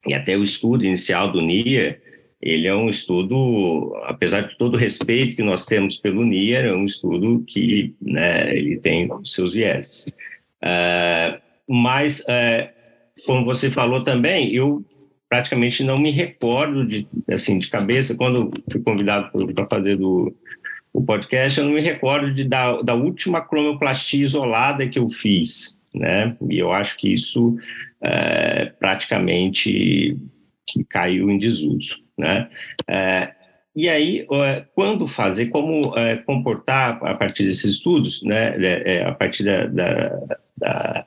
E 0.07 0.15
até 0.15 0.37
o 0.37 0.43
estudo 0.45 0.85
inicial 0.85 1.33
do 1.33 1.43
NIA, 1.43 2.01
ele 2.41 2.69
é 2.69 2.75
um 2.75 2.89
estudo, 2.89 3.93
apesar 4.05 4.43
de 4.43 4.57
todo 4.57 4.75
o 4.75 4.79
respeito 4.79 5.35
que 5.35 5.43
nós 5.43 5.67
temos 5.67 5.97
pelo 5.97 6.25
NIA, 6.25 6.61
é 6.61 6.73
um 6.73 6.85
estudo 6.85 7.45
que, 7.49 7.97
né, 8.01 8.57
ele 8.57 8.77
tem 8.79 9.09
seus 9.25 9.53
vieses. 9.53 10.07
Uh, 10.63 11.41
mas 11.69 12.21
uh, 12.21 12.76
como 13.27 13.45
você 13.45 13.71
falou 13.71 14.03
também, 14.03 14.55
eu 14.55 14.85
praticamente 15.29 15.83
não 15.83 15.99
me 15.99 16.11
recordo 16.11 16.87
de, 16.87 17.07
assim, 17.29 17.59
de 17.59 17.69
cabeça, 17.69 18.17
quando 18.17 18.51
fui 18.71 18.81
convidado 18.81 19.31
para 19.53 19.67
fazer 19.67 19.97
do, 19.97 20.35
o 20.93 21.03
podcast, 21.03 21.59
eu 21.59 21.67
não 21.67 21.75
me 21.75 21.83
recordo 21.83 22.33
de, 22.33 22.45
da, 22.45 22.81
da 22.81 22.95
última 22.95 23.41
cromioplastia 23.41 24.23
isolada 24.23 24.89
que 24.89 24.99
eu 24.99 25.11
fiz, 25.11 25.77
né? 25.95 26.37
E 26.49 26.59
eu 26.59 26.73
acho 26.73 26.97
que 26.97 27.13
isso 27.13 27.57
é, 28.01 28.67
praticamente 28.79 30.17
caiu 30.89 31.31
em 31.31 31.39
desuso, 31.39 31.99
né? 32.17 32.49
É, 32.89 33.33
e 33.75 33.91
aí, 33.91 34.27
quando 34.75 35.07
fazer, 35.07 35.47
como 35.47 35.95
é, 35.99 36.17
comportar 36.17 36.99
a 37.05 37.15
partir 37.15 37.45
desses 37.45 37.73
estudos, 37.73 38.23
né? 38.23 38.57
É, 38.57 38.97
é, 38.97 39.05
a 39.05 39.13
partir 39.13 39.45
da, 39.45 39.67
da, 39.67 40.19
da 40.57 41.07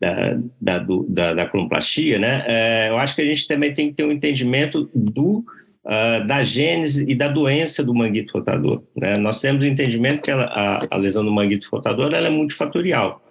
da, 0.00 0.38
da, 0.60 0.78
do, 0.78 1.06
da, 1.08 1.34
da 1.34 1.50
né? 2.18 2.44
É, 2.46 2.88
eu 2.90 2.98
acho 2.98 3.14
que 3.14 3.22
a 3.22 3.24
gente 3.24 3.46
também 3.48 3.72
tem 3.72 3.88
que 3.88 3.94
ter 3.94 4.04
um 4.04 4.12
entendimento 4.12 4.90
do, 4.94 5.44
uh, 5.84 6.26
da 6.26 6.44
gênese 6.44 7.10
e 7.10 7.14
da 7.14 7.28
doença 7.28 7.84
do 7.84 7.94
manguito 7.94 8.32
rotador. 8.34 8.82
Né? 8.96 9.16
Nós 9.16 9.40
temos 9.40 9.64
o 9.64 9.66
entendimento 9.66 10.22
que 10.22 10.30
ela, 10.30 10.44
a, 10.44 10.86
a, 10.90 10.96
lesão 10.96 11.24
do 11.24 11.32
manguito 11.32 11.68
rotador 11.72 12.12
ela 12.12 12.26
é 12.26 12.30
multifatorial. 12.30 13.22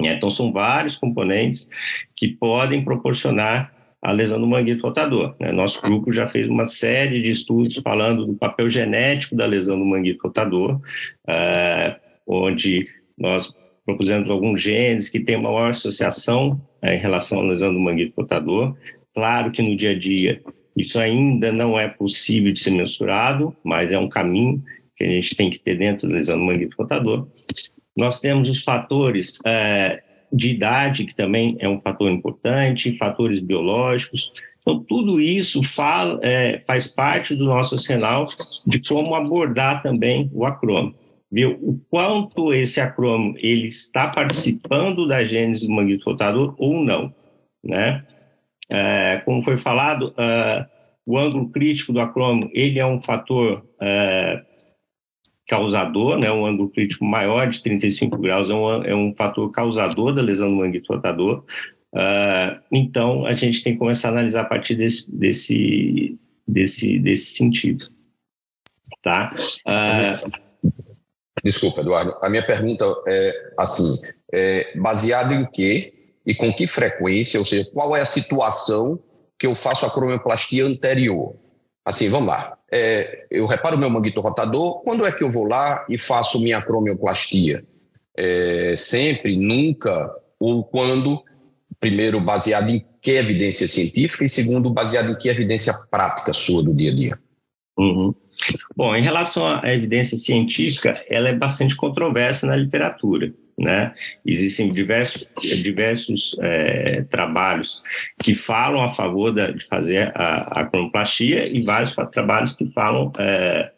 Né? 0.00 0.14
Então, 0.14 0.28
são 0.28 0.52
vários 0.52 0.96
componentes 0.96 1.68
que 2.14 2.28
podem 2.28 2.84
proporcionar 2.84 3.72
a 4.02 4.10
lesão 4.10 4.40
do 4.40 4.46
manguito 4.46 4.82
rotador. 4.82 5.34
Né? 5.40 5.52
Nosso 5.52 5.80
grupo 5.80 6.12
já 6.12 6.28
fez 6.28 6.48
uma 6.48 6.66
série 6.66 7.22
de 7.22 7.30
estudos 7.30 7.80
falando 7.82 8.26
do 8.26 8.34
papel 8.34 8.68
genético 8.68 9.36
da 9.36 9.46
lesão 9.46 9.78
do 9.78 9.84
manguito 9.84 10.22
rotador, 10.24 10.80
uh, 11.28 11.94
onde 12.26 12.88
nós 13.16 13.52
propusemos 13.84 14.30
alguns 14.30 14.60
genes 14.60 15.08
que 15.08 15.20
têm 15.20 15.40
maior 15.40 15.70
associação 15.70 16.60
uh, 16.82 16.88
em 16.88 16.98
relação 16.98 17.40
à 17.40 17.42
lesão 17.42 17.72
do 17.72 17.80
manguito 17.80 18.14
rotador. 18.16 18.76
Claro 19.14 19.50
que 19.50 19.62
no 19.62 19.76
dia 19.76 19.90
a 19.90 19.98
dia 19.98 20.40
isso 20.76 20.98
ainda 20.98 21.52
não 21.52 21.78
é 21.78 21.86
possível 21.86 22.52
de 22.52 22.58
ser 22.58 22.70
mensurado, 22.70 23.54
mas 23.62 23.92
é 23.92 23.98
um 23.98 24.08
caminho 24.08 24.62
que 24.96 25.04
a 25.04 25.08
gente 25.08 25.34
tem 25.34 25.50
que 25.50 25.58
ter 25.58 25.76
dentro 25.76 26.08
da 26.08 26.14
lesão 26.14 26.38
do 26.38 26.44
manguito 26.44 26.76
rotador. 26.78 27.28
Nós 27.96 28.20
temos 28.20 28.48
os 28.48 28.62
fatores 28.62 29.38
uh, 29.40 30.12
de 30.32 30.50
idade, 30.50 31.04
que 31.04 31.14
também 31.14 31.56
é 31.60 31.68
um 31.68 31.80
fator 31.80 32.10
importante, 32.10 32.96
fatores 32.96 33.40
biológicos. 33.40 34.32
Então, 34.62 34.82
tudo 34.82 35.20
isso 35.20 35.62
fala, 35.62 36.18
é, 36.22 36.60
faz 36.60 36.86
parte 36.86 37.34
do 37.34 37.44
nosso 37.44 37.74
arsenal 37.74 38.26
de 38.66 38.80
como 38.80 39.14
abordar 39.14 39.82
também 39.82 40.30
o 40.32 40.46
acromo. 40.46 40.94
Viu? 41.32 41.58
O 41.62 41.80
quanto 41.88 42.52
esse 42.52 42.78
acromo 42.78 43.34
ele 43.38 43.68
está 43.68 44.08
participando 44.08 45.08
da 45.08 45.24
gênese 45.24 45.66
do 45.66 45.72
manguito 45.72 46.04
rotador 46.04 46.54
ou 46.58 46.84
não. 46.84 47.14
Né? 47.64 48.04
É, 48.68 49.22
como 49.24 49.42
foi 49.42 49.56
falado, 49.56 50.12
é, 50.18 50.66
o 51.06 51.16
ângulo 51.16 51.48
crítico 51.48 51.92
do 51.92 52.00
acromo 52.00 52.50
ele 52.52 52.78
é 52.78 52.84
um 52.84 53.00
fator 53.00 53.66
é, 53.80 54.42
causador, 55.48 56.18
né, 56.18 56.30
um 56.30 56.46
ângulo 56.46 56.70
crítico 56.70 57.04
maior 57.04 57.48
de 57.48 57.62
35 57.62 58.16
graus 58.18 58.48
é 58.48 58.54
um, 58.54 58.84
é 58.84 58.94
um 58.94 59.14
fator 59.14 59.50
causador 59.50 60.14
da 60.14 60.22
lesão 60.22 60.48
do 60.50 60.56
manguito 60.56 60.92
rotador. 60.92 61.44
Uh, 61.92 62.58
então, 62.70 63.26
a 63.26 63.34
gente 63.34 63.62
tem 63.62 63.74
que 63.74 63.78
começar 63.78 64.08
a 64.08 64.12
analisar 64.12 64.42
a 64.42 64.46
partir 64.46 64.74
desse, 64.74 65.14
desse, 65.14 66.18
desse, 66.48 66.98
desse 66.98 67.34
sentido. 67.34 67.86
Tá? 69.02 69.34
Uh, 69.66 70.41
Desculpa, 71.42 71.80
Eduardo. 71.80 72.16
A 72.20 72.28
minha 72.28 72.44
pergunta 72.44 72.84
é 73.06 73.52
assim: 73.58 73.98
é 74.32 74.76
baseado 74.78 75.32
em 75.32 75.44
quê 75.44 76.14
e 76.24 76.34
com 76.34 76.52
que 76.52 76.66
frequência, 76.66 77.40
ou 77.40 77.46
seja, 77.46 77.68
qual 77.72 77.96
é 77.96 78.00
a 78.00 78.06
situação 78.06 78.98
que 79.38 79.46
eu 79.46 79.54
faço 79.54 79.84
a 79.84 79.90
cromioplastia 79.90 80.64
anterior? 80.64 81.34
Assim, 81.84 82.08
vamos 82.08 82.28
lá 82.28 82.56
é, 82.72 83.26
eu 83.30 83.44
reparo 83.44 83.76
meu 83.76 83.90
manguito 83.90 84.22
rotador, 84.22 84.80
quando 84.82 85.06
é 85.06 85.12
que 85.12 85.22
eu 85.22 85.30
vou 85.30 85.44
lá 85.44 85.84
e 85.90 85.98
faço 85.98 86.40
minha 86.40 86.62
cromioplastia? 86.62 87.62
É, 88.16 88.74
sempre, 88.78 89.36
nunca, 89.36 90.10
ou 90.40 90.64
quando, 90.64 91.22
primeiro, 91.78 92.18
baseado 92.18 92.70
em 92.70 92.82
que 93.02 93.10
evidência 93.10 93.68
científica 93.68 94.24
e 94.24 94.28
segundo, 94.28 94.70
baseado 94.70 95.10
em 95.10 95.14
que 95.14 95.28
evidência 95.28 95.74
prática 95.90 96.32
sua 96.32 96.62
do 96.62 96.74
dia 96.74 96.90
a 96.90 96.94
dia? 96.94 97.18
Uhum. 97.76 98.14
Bom, 98.76 98.94
em 98.96 99.02
relação 99.02 99.46
à 99.46 99.72
evidência 99.72 100.16
científica, 100.16 101.02
ela 101.08 101.28
é 101.28 101.34
bastante 101.34 101.76
controversa 101.76 102.46
na 102.46 102.56
literatura. 102.56 103.32
Né? 103.58 103.92
Existem 104.24 104.72
diversos, 104.72 105.28
diversos 105.40 106.36
é, 106.40 107.02
trabalhos 107.02 107.82
que 108.22 108.34
falam 108.34 108.82
a 108.82 108.92
favor 108.92 109.30
da, 109.30 109.50
de 109.50 109.64
fazer 109.66 110.10
a, 110.14 110.60
a 110.60 110.64
cronoplastia 110.64 111.46
e 111.46 111.62
vários 111.62 111.94
trabalhos 112.10 112.54
que 112.54 112.66
falam 112.72 113.12
é, 113.18 113.70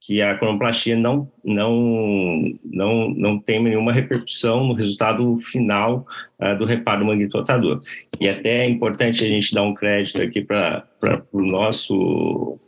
que 0.00 0.22
a 0.22 0.36
cronoplastia 0.38 0.96
não, 0.96 1.30
não, 1.44 2.42
não, 2.64 3.10
não 3.10 3.38
tem 3.38 3.62
nenhuma 3.62 3.92
repercussão 3.92 4.66
no 4.66 4.72
resultado 4.72 5.38
final 5.40 6.06
é, 6.40 6.54
do 6.54 6.64
reparo 6.64 7.00
do 7.00 7.06
manguito 7.06 7.36
rotador. 7.36 7.82
E 8.18 8.28
até 8.28 8.64
é 8.64 8.68
importante 8.68 9.22
a 9.24 9.28
gente 9.28 9.54
dar 9.54 9.62
um 9.62 9.74
crédito 9.74 10.20
aqui 10.22 10.40
para 10.40 10.86
o 11.32 11.42
nosso 11.42 12.58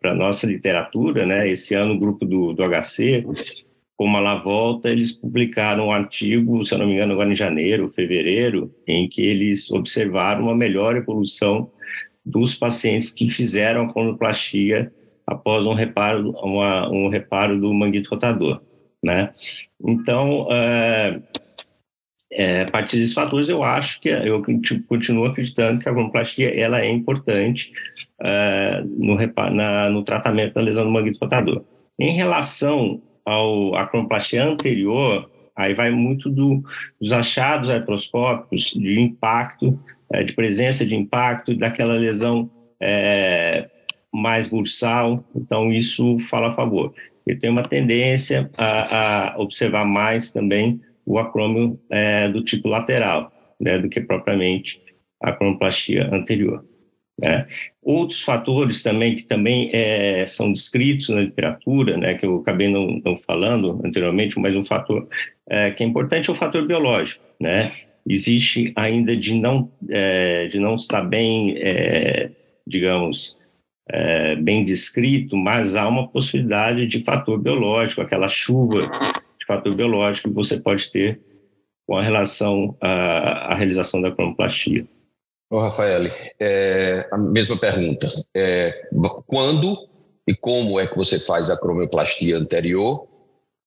para 0.00 0.12
a 0.12 0.14
nossa 0.14 0.46
literatura, 0.46 1.24
né? 1.26 1.48
Esse 1.48 1.74
ano 1.74 1.94
o 1.94 1.98
grupo 1.98 2.24
do, 2.24 2.52
do 2.52 2.62
HC 2.62 3.24
como 4.02 4.16
ela 4.16 4.34
volta, 4.34 4.88
eles 4.88 5.12
publicaram 5.12 5.86
um 5.86 5.92
artigo, 5.92 6.64
se 6.64 6.74
eu 6.74 6.78
não 6.78 6.86
me 6.86 6.94
engano, 6.94 7.12
agora 7.12 7.30
em 7.30 7.36
janeiro, 7.36 7.88
fevereiro, 7.88 8.74
em 8.84 9.08
que 9.08 9.22
eles 9.22 9.70
observaram 9.70 10.42
uma 10.42 10.56
melhor 10.56 10.96
evolução 10.96 11.70
dos 12.26 12.52
pacientes 12.52 13.10
que 13.10 13.30
fizeram 13.30 13.82
a 13.82 13.92
colonoplastia 13.92 14.92
após 15.24 15.66
um 15.66 15.74
reparo, 15.74 16.30
uma, 16.42 16.90
um 16.90 17.08
reparo 17.08 17.60
do 17.60 17.72
manguito 17.72 18.10
rotador, 18.10 18.60
né? 19.00 19.32
Então, 19.80 20.48
é, 20.50 21.20
é, 22.34 22.62
a 22.62 22.70
partir 22.70 22.96
desses 22.96 23.14
fatores, 23.14 23.48
eu 23.48 23.62
acho 23.62 24.00
que 24.00 24.08
eu 24.08 24.42
continuo 24.88 25.26
acreditando 25.26 25.80
que 25.80 25.88
a 25.88 25.92
colonoplastia 25.92 26.48
ela 26.58 26.80
é 26.80 26.88
importante 26.90 27.70
é, 28.22 28.82
no, 28.84 29.16
na, 29.50 29.90
no 29.90 30.02
tratamento 30.02 30.54
da 30.54 30.62
lesão 30.62 30.84
do 30.84 30.90
manguito 30.90 31.18
rotador. 31.20 31.62
Em 31.98 32.14
relação 32.14 33.02
ao, 33.24 33.76
à 33.76 33.86
cronoplastia 33.86 34.44
anterior, 34.44 35.30
aí 35.54 35.74
vai 35.74 35.90
muito 35.90 36.30
do, 36.30 36.62
dos 36.98 37.12
achados 37.12 37.68
artroscópicos 37.68 38.72
de 38.72 38.98
impacto, 38.98 39.78
é, 40.10 40.24
de 40.24 40.32
presença 40.32 40.86
de 40.86 40.94
impacto, 40.94 41.54
daquela 41.54 41.94
lesão 41.94 42.50
é, 42.80 43.68
mais 44.10 44.48
bursal, 44.48 45.22
então 45.36 45.70
isso 45.70 46.18
fala 46.18 46.48
a 46.50 46.54
favor. 46.54 46.94
Eu 47.26 47.38
tenho 47.38 47.52
uma 47.52 47.68
tendência 47.68 48.50
a, 48.56 49.34
a 49.34 49.38
observar 49.38 49.84
mais 49.84 50.32
também 50.32 50.80
o 51.04 51.18
acrômio 51.18 51.78
é, 51.90 52.28
do 52.28 52.42
tipo 52.42 52.68
lateral, 52.68 53.32
né, 53.60 53.78
do 53.78 53.88
que 53.88 54.00
propriamente 54.00 54.80
a 55.20 55.32
cronoplastia 55.32 56.08
anterior. 56.12 56.64
Né? 57.20 57.46
Outros 57.82 58.22
fatores 58.22 58.82
também 58.82 59.16
que 59.16 59.24
também 59.24 59.70
é, 59.72 60.26
são 60.26 60.52
descritos 60.52 61.08
na 61.08 61.20
literatura, 61.20 61.96
né, 61.96 62.14
que 62.14 62.26
eu 62.26 62.36
acabei 62.36 62.68
não, 62.68 63.00
não 63.04 63.16
falando 63.16 63.80
anteriormente, 63.84 64.38
mas 64.38 64.54
um 64.56 64.62
fator 64.62 65.08
é, 65.48 65.70
que 65.70 65.84
é 65.84 65.86
importante 65.86 66.30
é 66.30 66.32
o 66.32 66.36
fator 66.36 66.66
biológico. 66.66 67.22
Né? 67.40 67.72
Existe 68.08 68.72
ainda 68.74 69.16
de 69.16 69.34
não, 69.34 69.70
é, 69.88 70.48
de 70.48 70.58
não 70.58 70.74
estar 70.74 71.02
bem, 71.02 71.56
é, 71.58 72.30
digamos, 72.66 73.36
é, 73.88 74.36
bem 74.36 74.64
descrito, 74.64 75.36
mas 75.36 75.76
há 75.76 75.86
uma 75.86 76.08
possibilidade 76.08 76.86
de 76.86 77.04
fator 77.04 77.38
biológico, 77.38 78.00
aquela 78.00 78.28
chuva 78.28 78.90
fator 79.56 79.74
biológico 79.74 80.28
que 80.28 80.34
você 80.34 80.58
pode 80.58 80.90
ter 80.90 81.20
com 81.86 81.96
a 81.96 82.02
relação 82.02 82.76
à, 82.80 83.52
à 83.52 83.54
realização 83.54 84.00
da 84.00 84.10
cronoplastia. 84.10 84.86
Ô, 85.50 85.58
Rafael, 85.58 86.10
é, 86.40 87.06
a 87.10 87.18
mesma 87.18 87.58
pergunta. 87.58 88.08
É, 88.34 88.88
quando 89.26 89.76
e 90.26 90.34
como 90.34 90.78
é 90.78 90.86
que 90.86 90.96
você 90.96 91.18
faz 91.18 91.50
a 91.50 91.58
cromioplastia 91.58 92.36
anterior? 92.36 93.06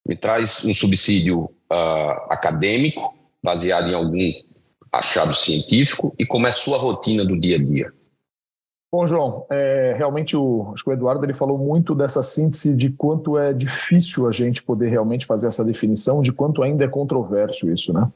Me 0.08 0.16
traz 0.16 0.64
um 0.64 0.74
subsídio 0.74 1.44
uh, 1.72 2.30
acadêmico, 2.30 3.14
baseado 3.44 3.90
em 3.90 3.94
algum 3.94 4.32
achado 4.92 5.34
científico, 5.34 6.16
e 6.18 6.26
como 6.26 6.48
é 6.48 6.52
a 6.52 6.54
sua 6.54 6.78
rotina 6.78 7.26
do 7.26 7.40
dia 7.40 7.58
a 7.58 7.64
dia? 7.64 7.94
Bom, 8.96 9.06
João, 9.06 9.46
é, 9.50 9.92
realmente 9.94 10.38
o, 10.38 10.72
acho 10.74 10.82
que 10.82 10.90
o 10.90 10.94
Eduardo 10.94 11.26
ele 11.26 11.34
falou 11.34 11.58
muito 11.58 11.94
dessa 11.94 12.24
síntese 12.24 12.74
de 12.74 12.90
quanto 12.90 13.38
é 13.38 13.52
difícil 13.52 14.26
a 14.26 14.32
gente 14.32 14.64
poder 14.64 14.88
realmente 14.88 15.26
fazer 15.26 15.50
essa 15.50 15.66
definição, 15.66 16.22
de 16.22 16.32
quanto 16.32 16.64
ainda 16.64 16.86
é 16.86 16.88
controverso 16.88 17.70
isso, 17.70 17.92
né? 17.92 18.10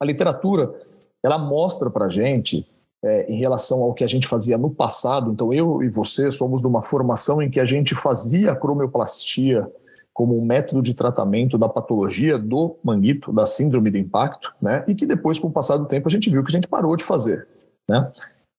A 0.00 0.04
literatura, 0.04 0.72
ela 1.20 1.36
mostra 1.36 1.90
para 1.90 2.08
gente 2.08 2.64
é, 3.04 3.26
em 3.28 3.40
relação 3.40 3.82
ao 3.82 3.92
que 3.92 4.04
a 4.04 4.06
gente 4.06 4.28
fazia 4.28 4.56
no 4.56 4.70
passado. 4.70 5.32
Então, 5.32 5.52
eu 5.52 5.82
e 5.82 5.88
você 5.88 6.30
somos 6.30 6.60
de 6.60 6.68
uma 6.68 6.80
formação 6.80 7.42
em 7.42 7.50
que 7.50 7.58
a 7.58 7.64
gente 7.64 7.96
fazia 7.96 8.52
a 8.52 8.56
cromioplastia 8.56 9.68
como 10.14 10.38
um 10.38 10.44
método 10.44 10.80
de 10.80 10.94
tratamento 10.94 11.58
da 11.58 11.68
patologia 11.68 12.38
do 12.38 12.76
manguito, 12.84 13.32
da 13.32 13.46
síndrome 13.46 13.90
de 13.90 13.98
impacto, 13.98 14.54
né? 14.62 14.84
E 14.86 14.94
que 14.94 15.04
depois, 15.04 15.40
com 15.40 15.48
o 15.48 15.52
passar 15.52 15.76
do 15.76 15.86
tempo, 15.86 16.06
a 16.06 16.10
gente 16.10 16.30
viu 16.30 16.44
que 16.44 16.52
a 16.52 16.54
gente 16.54 16.68
parou 16.68 16.94
de 16.94 17.02
fazer, 17.02 17.48
né? 17.88 18.12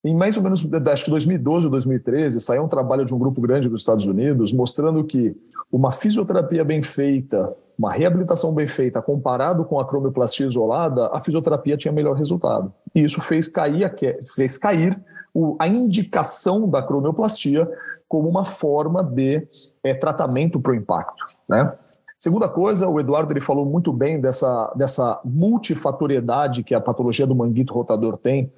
Em 0.03 0.15
mais 0.15 0.37
ou 0.37 0.43
menos, 0.43 0.65
acho 0.91 1.05
que 1.05 1.11
2012 1.11 1.65
ou 1.65 1.71
2013, 1.71 2.39
saiu 2.39 2.63
um 2.63 2.67
trabalho 2.69 3.05
de 3.05 3.13
um 3.13 3.19
grupo 3.19 3.41
grande 3.41 3.67
dos 3.67 3.81
Estados 3.81 4.05
Unidos 4.05 4.53
mostrando 4.53 5.03
que 5.03 5.35
uma 5.71 5.91
fisioterapia 5.91 6.63
bem 6.63 6.81
feita, 6.81 7.53
uma 7.77 7.91
reabilitação 7.91 8.53
bem 8.55 8.67
feita, 8.67 9.01
comparado 9.01 9.65
com 9.65 9.79
a 9.79 9.85
cromioplastia 9.85 10.47
isolada, 10.47 11.07
a 11.07 11.19
fisioterapia 11.19 11.75
tinha 11.75 11.91
melhor 11.91 12.15
resultado. 12.15 12.73
E 12.95 13.03
isso 13.03 13.19
fez 13.21 13.47
cair, 13.47 13.85
a, 13.85 13.93
fez 14.35 14.57
cair 14.57 14.99
a 15.59 15.67
indicação 15.67 16.67
da 16.67 16.81
cromioplastia 16.81 17.69
como 18.07 18.27
uma 18.27 18.43
forma 18.43 19.03
de 19.03 19.47
é, 19.83 19.93
tratamento 19.93 20.59
para 20.59 20.71
o 20.71 20.75
impacto. 20.75 21.25
Né? 21.47 21.71
Segunda 22.17 22.49
coisa, 22.49 22.87
o 22.87 22.99
Eduardo 22.99 23.31
ele 23.31 23.39
falou 23.39 23.65
muito 23.65 23.93
bem 23.93 24.19
dessa, 24.19 24.73
dessa 24.75 25.21
multifatoriedade 25.23 26.63
que 26.63 26.73
a 26.73 26.81
patologia 26.81 27.27
do 27.27 27.35
manguito 27.35 27.73
rotador 27.73 28.17
tem, 28.17 28.51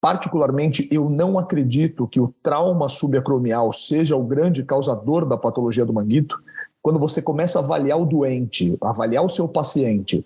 Particularmente, 0.00 0.88
eu 0.92 1.10
não 1.10 1.38
acredito 1.38 2.06
que 2.06 2.20
o 2.20 2.32
trauma 2.42 2.88
subacromial 2.88 3.72
seja 3.72 4.16
o 4.16 4.22
grande 4.22 4.62
causador 4.62 5.26
da 5.26 5.36
patologia 5.36 5.84
do 5.84 5.92
manguito. 5.92 6.38
Quando 6.80 7.00
você 7.00 7.20
começa 7.20 7.58
a 7.58 7.62
avaliar 7.62 8.00
o 8.00 8.06
doente, 8.06 8.78
avaliar 8.80 9.24
o 9.24 9.28
seu 9.28 9.48
paciente, 9.48 10.24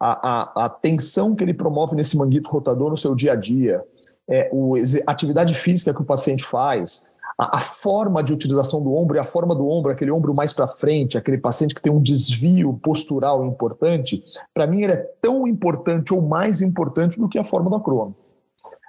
a, 0.00 0.62
a, 0.62 0.64
a 0.64 0.68
tensão 0.68 1.34
que 1.34 1.44
ele 1.44 1.52
promove 1.52 1.94
nesse 1.94 2.16
manguito 2.16 2.48
rotador 2.48 2.88
no 2.88 2.96
seu 2.96 3.14
dia 3.14 3.32
a 3.32 3.36
dia, 3.36 3.84
é, 4.28 4.48
o, 4.50 4.74
a 4.76 5.10
atividade 5.10 5.54
física 5.54 5.92
que 5.92 6.00
o 6.00 6.06
paciente 6.06 6.42
faz, 6.42 7.12
a, 7.38 7.58
a, 7.58 7.60
forma 7.60 8.22
de 8.22 8.32
utilização 8.32 8.82
do 8.82 8.94
ombro 8.94 9.16
e 9.16 9.20
a 9.20 9.24
forma 9.24 9.54
do 9.54 9.68
ombro, 9.68 9.92
aquele 9.92 10.10
ombro 10.10 10.34
mais 10.34 10.54
para 10.54 10.66
frente, 10.66 11.18
aquele 11.18 11.38
paciente 11.38 11.74
que 11.74 11.82
tem 11.82 11.92
um 11.92 12.00
desvio 12.00 12.78
postural 12.82 13.44
importante, 13.44 14.24
para 14.54 14.66
mim 14.66 14.82
ele 14.82 14.92
é 14.92 15.06
tão 15.20 15.46
importante 15.46 16.14
ou 16.14 16.22
mais 16.22 16.62
importante 16.62 17.20
do 17.20 17.28
que 17.28 17.38
a 17.38 17.44
forma 17.44 17.68
do 17.68 17.76
acrômio. 17.76 18.21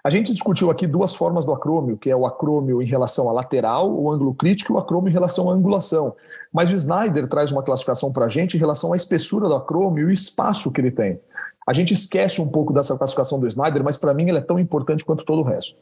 A 0.03 0.09
gente 0.09 0.33
discutiu 0.33 0.69
aqui 0.69 0.85
duas 0.85 1.15
formas 1.15 1.45
do 1.45 1.53
acrômio, 1.53 1.97
que 1.97 2.09
é 2.09 2.15
o 2.15 2.25
acrômio 2.25 2.81
em 2.81 2.85
relação 2.85 3.29
à 3.29 3.31
lateral, 3.31 3.89
o 3.89 4.11
ângulo 4.11 4.35
crítico, 4.35 4.73
e 4.73 4.75
o 4.75 4.77
acrômio 4.77 5.09
em 5.09 5.13
relação 5.13 5.49
à 5.49 5.53
angulação. 5.53 6.13
Mas 6.51 6.73
o 6.73 6.75
Snyder 6.75 7.25
traz 7.29 7.53
uma 7.53 7.63
classificação 7.63 8.11
para 8.11 8.25
a 8.25 8.27
gente 8.27 8.57
em 8.57 8.59
relação 8.59 8.91
à 8.91 8.97
espessura 8.97 9.47
do 9.47 9.55
acrômio 9.55 10.03
e 10.03 10.05
o 10.05 10.11
espaço 10.11 10.73
que 10.73 10.81
ele 10.81 10.91
tem. 10.91 11.21
A 11.65 11.71
gente 11.71 11.93
esquece 11.93 12.41
um 12.41 12.49
pouco 12.49 12.73
dessa 12.73 12.97
classificação 12.97 13.39
do 13.39 13.47
Snyder, 13.47 13.81
mas 13.81 13.95
para 13.95 14.13
mim 14.13 14.29
ela 14.29 14.39
é 14.39 14.41
tão 14.41 14.59
importante 14.59 15.05
quanto 15.05 15.23
todo 15.23 15.39
o 15.39 15.45
resto. 15.45 15.79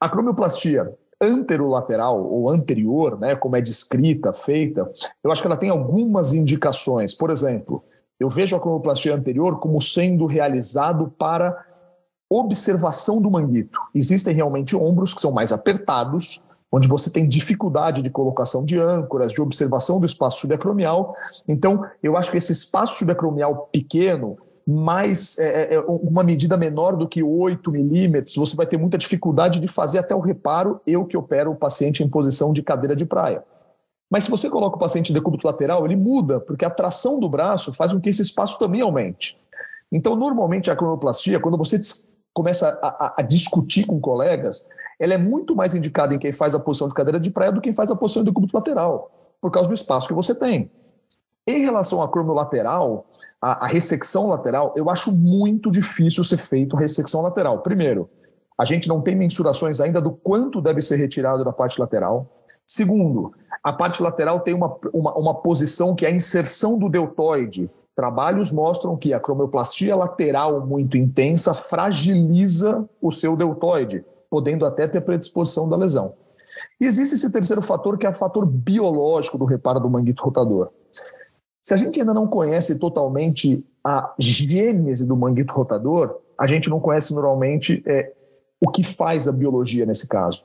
A 0.00 0.08
cromioplastia 0.08 0.90
anterolateral 1.20 2.24
ou 2.24 2.48
anterior, 2.48 3.18
né, 3.20 3.36
como 3.36 3.56
é 3.56 3.60
descrita, 3.60 4.32
feita, 4.32 4.90
eu 5.22 5.30
acho 5.30 5.42
que 5.42 5.46
ela 5.46 5.56
tem 5.56 5.68
algumas 5.68 6.32
indicações. 6.32 7.14
Por 7.14 7.30
exemplo, 7.30 7.84
eu 8.18 8.30
vejo 8.30 8.56
a 8.56 8.60
cromioplastia 8.60 9.14
anterior 9.14 9.60
como 9.60 9.82
sendo 9.82 10.24
realizado 10.24 11.12
para 11.18 11.73
observação 12.30 13.20
do 13.20 13.30
manguito. 13.30 13.78
Existem 13.94 14.34
realmente 14.34 14.74
ombros 14.74 15.14
que 15.14 15.20
são 15.20 15.32
mais 15.32 15.52
apertados, 15.52 16.42
onde 16.70 16.88
você 16.88 17.08
tem 17.08 17.28
dificuldade 17.28 18.02
de 18.02 18.10
colocação 18.10 18.64
de 18.64 18.78
âncoras, 18.78 19.32
de 19.32 19.40
observação 19.40 20.00
do 20.00 20.06
espaço 20.06 20.40
subacromial. 20.40 21.14
Então, 21.46 21.84
eu 22.02 22.16
acho 22.16 22.30
que 22.30 22.38
esse 22.38 22.52
espaço 22.52 22.98
subacromial 22.98 23.68
pequeno, 23.72 24.36
mais 24.66 25.38
é, 25.38 25.74
é, 25.74 25.74
é 25.74 25.80
uma 25.80 26.24
medida 26.24 26.56
menor 26.56 26.96
do 26.96 27.06
que 27.06 27.22
8 27.22 27.70
milímetros, 27.70 28.34
você 28.34 28.56
vai 28.56 28.66
ter 28.66 28.78
muita 28.78 28.98
dificuldade 28.98 29.60
de 29.60 29.68
fazer 29.68 29.98
até 29.98 30.14
o 30.14 30.20
reparo, 30.20 30.80
eu 30.86 31.04
que 31.04 31.16
opero 31.16 31.52
o 31.52 31.56
paciente 31.56 32.02
em 32.02 32.08
posição 32.08 32.52
de 32.52 32.62
cadeira 32.62 32.96
de 32.96 33.04
praia. 33.04 33.44
Mas 34.10 34.24
se 34.24 34.30
você 34.30 34.48
coloca 34.48 34.76
o 34.76 34.78
paciente 34.78 35.10
em 35.10 35.14
decúbito 35.14 35.46
lateral, 35.46 35.84
ele 35.84 35.96
muda, 35.96 36.40
porque 36.40 36.64
a 36.64 36.70
tração 36.70 37.20
do 37.20 37.28
braço 37.28 37.72
faz 37.72 37.92
com 37.92 38.00
que 38.00 38.08
esse 38.08 38.22
espaço 38.22 38.58
também 38.58 38.80
aumente. 38.80 39.36
Então, 39.92 40.16
normalmente, 40.16 40.70
a 40.70 40.76
cronoplastia, 40.76 41.40
quando 41.40 41.58
você 41.58 41.78
começa 42.34 42.78
a, 42.82 43.14
a, 43.18 43.22
discutir 43.22 43.86
com 43.86 44.00
colegas, 44.00 44.68
ela 44.98 45.14
é 45.14 45.18
muito 45.18 45.54
mais 45.54 45.74
indicada 45.74 46.14
em 46.14 46.18
quem 46.18 46.32
faz 46.32 46.54
a 46.54 46.60
posição 46.60 46.88
de 46.88 46.94
cadeira 46.94 47.20
de 47.20 47.30
praia 47.30 47.52
do 47.52 47.60
que 47.60 47.68
quem 47.68 47.74
faz 47.74 47.90
a 47.90 47.96
posição 47.96 48.22
de 48.22 48.30
decúbito 48.30 48.56
lateral, 48.56 49.36
por 49.40 49.50
causa 49.52 49.68
do 49.68 49.74
espaço 49.74 50.08
que 50.08 50.14
você 50.14 50.34
tem. 50.34 50.70
Em 51.46 51.60
relação 51.60 52.02
à 52.02 52.08
cromio 52.08 52.34
lateral, 52.34 53.06
a, 53.40 53.64
a 53.64 53.68
ressecção 53.68 54.26
lateral, 54.28 54.74
eu 54.76 54.90
acho 54.90 55.12
muito 55.12 55.70
difícil 55.70 56.24
ser 56.24 56.38
feito 56.38 56.76
a 56.76 56.80
ressecção 56.80 57.22
lateral. 57.22 57.62
Primeiro, 57.62 58.10
a 58.58 58.64
gente 58.64 58.88
não 58.88 59.00
tem 59.00 59.14
mensurações 59.14 59.80
ainda 59.80 60.00
do 60.00 60.10
quanto 60.10 60.60
deve 60.60 60.80
ser 60.80 60.96
retirado 60.96 61.44
da 61.44 61.52
parte 61.52 61.80
lateral. 61.80 62.30
Segundo, 62.66 63.32
a 63.62 63.72
parte 63.72 64.02
lateral 64.02 64.40
tem 64.40 64.54
uma, 64.54 64.76
uma, 64.92 65.14
uma 65.16 65.34
posição 65.34 65.94
que 65.94 66.04
é 66.04 66.08
a 66.08 66.12
inserção 66.14 66.78
do 66.78 66.88
deltoide, 66.88 67.70
Trabalhos 67.94 68.50
mostram 68.50 68.96
que 68.96 69.12
a 69.12 69.20
cromioplastia 69.20 69.94
lateral 69.94 70.66
muito 70.66 70.98
intensa 70.98 71.54
fragiliza 71.54 72.88
o 73.00 73.12
seu 73.12 73.36
deltoide, 73.36 74.04
podendo 74.28 74.66
até 74.66 74.88
ter 74.88 75.00
predisposição 75.00 75.68
da 75.68 75.76
lesão. 75.76 76.14
E 76.80 76.86
existe 76.86 77.14
esse 77.14 77.30
terceiro 77.30 77.62
fator, 77.62 77.96
que 77.96 78.06
é 78.06 78.10
o 78.10 78.14
fator 78.14 78.44
biológico 78.44 79.38
do 79.38 79.44
reparo 79.44 79.78
do 79.78 79.88
manguito 79.88 80.24
rotador. 80.24 80.70
Se 81.62 81.72
a 81.72 81.76
gente 81.76 82.00
ainda 82.00 82.12
não 82.12 82.26
conhece 82.26 82.78
totalmente 82.78 83.64
a 83.82 84.12
gênese 84.18 85.04
do 85.04 85.16
manguito 85.16 85.54
rotador, 85.54 86.18
a 86.38 86.46
gente 86.46 86.68
não 86.68 86.80
conhece 86.80 87.14
normalmente 87.14 87.82
é, 87.86 88.12
o 88.60 88.68
que 88.68 88.82
faz 88.82 89.28
a 89.28 89.32
biologia 89.32 89.86
nesse 89.86 90.08
caso. 90.08 90.44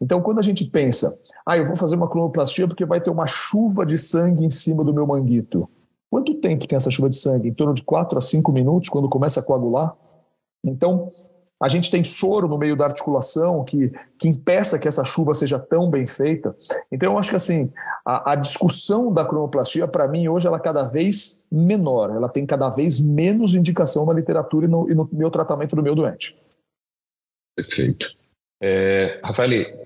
Então, 0.00 0.20
quando 0.22 0.38
a 0.38 0.42
gente 0.42 0.64
pensa, 0.64 1.18
ah, 1.44 1.56
eu 1.56 1.66
vou 1.66 1.76
fazer 1.76 1.96
uma 1.96 2.08
clonoplastia 2.08 2.66
porque 2.66 2.84
vai 2.84 3.00
ter 3.00 3.10
uma 3.10 3.26
chuva 3.26 3.84
de 3.84 3.98
sangue 3.98 4.44
em 4.44 4.50
cima 4.50 4.82
do 4.82 4.92
meu 4.92 5.06
manguito. 5.06 5.68
Quanto 6.10 6.34
tempo 6.34 6.66
tem 6.66 6.76
essa 6.76 6.90
chuva 6.90 7.10
de 7.10 7.16
sangue? 7.16 7.48
Em 7.48 7.54
torno 7.54 7.74
de 7.74 7.82
4 7.82 8.18
a 8.18 8.20
5 8.20 8.52
minutos, 8.52 8.88
quando 8.88 9.08
começa 9.08 9.40
a 9.40 9.42
coagular. 9.42 9.96
Então, 10.64 11.12
a 11.60 11.68
gente 11.68 11.90
tem 11.90 12.04
soro 12.04 12.46
no 12.46 12.58
meio 12.58 12.76
da 12.76 12.84
articulação 12.84 13.64
que, 13.64 13.90
que 14.18 14.28
impeça 14.28 14.78
que 14.78 14.86
essa 14.86 15.04
chuva 15.04 15.34
seja 15.34 15.58
tão 15.58 15.90
bem 15.90 16.06
feita. 16.06 16.54
Então, 16.92 17.12
eu 17.12 17.18
acho 17.18 17.30
que 17.30 17.36
assim, 17.36 17.72
a, 18.04 18.32
a 18.32 18.34
discussão 18.36 19.12
da 19.12 19.24
cronoplastia, 19.24 19.88
para 19.88 20.06
mim, 20.06 20.28
hoje, 20.28 20.46
ela 20.46 20.58
é 20.58 20.60
cada 20.60 20.82
vez 20.82 21.46
menor, 21.50 22.10
ela 22.10 22.28
tem 22.28 22.44
cada 22.44 22.68
vez 22.68 23.00
menos 23.00 23.54
indicação 23.54 24.04
na 24.04 24.12
literatura 24.12 24.66
e 24.66 24.68
no, 24.68 24.90
e 24.90 24.94
no 24.94 25.08
meu 25.12 25.30
tratamento 25.30 25.74
do 25.74 25.82
meu 25.82 25.94
doente. 25.94 26.38
Perfeito. 27.56 28.14
É, 28.62 29.20
Rafael, 29.24 29.85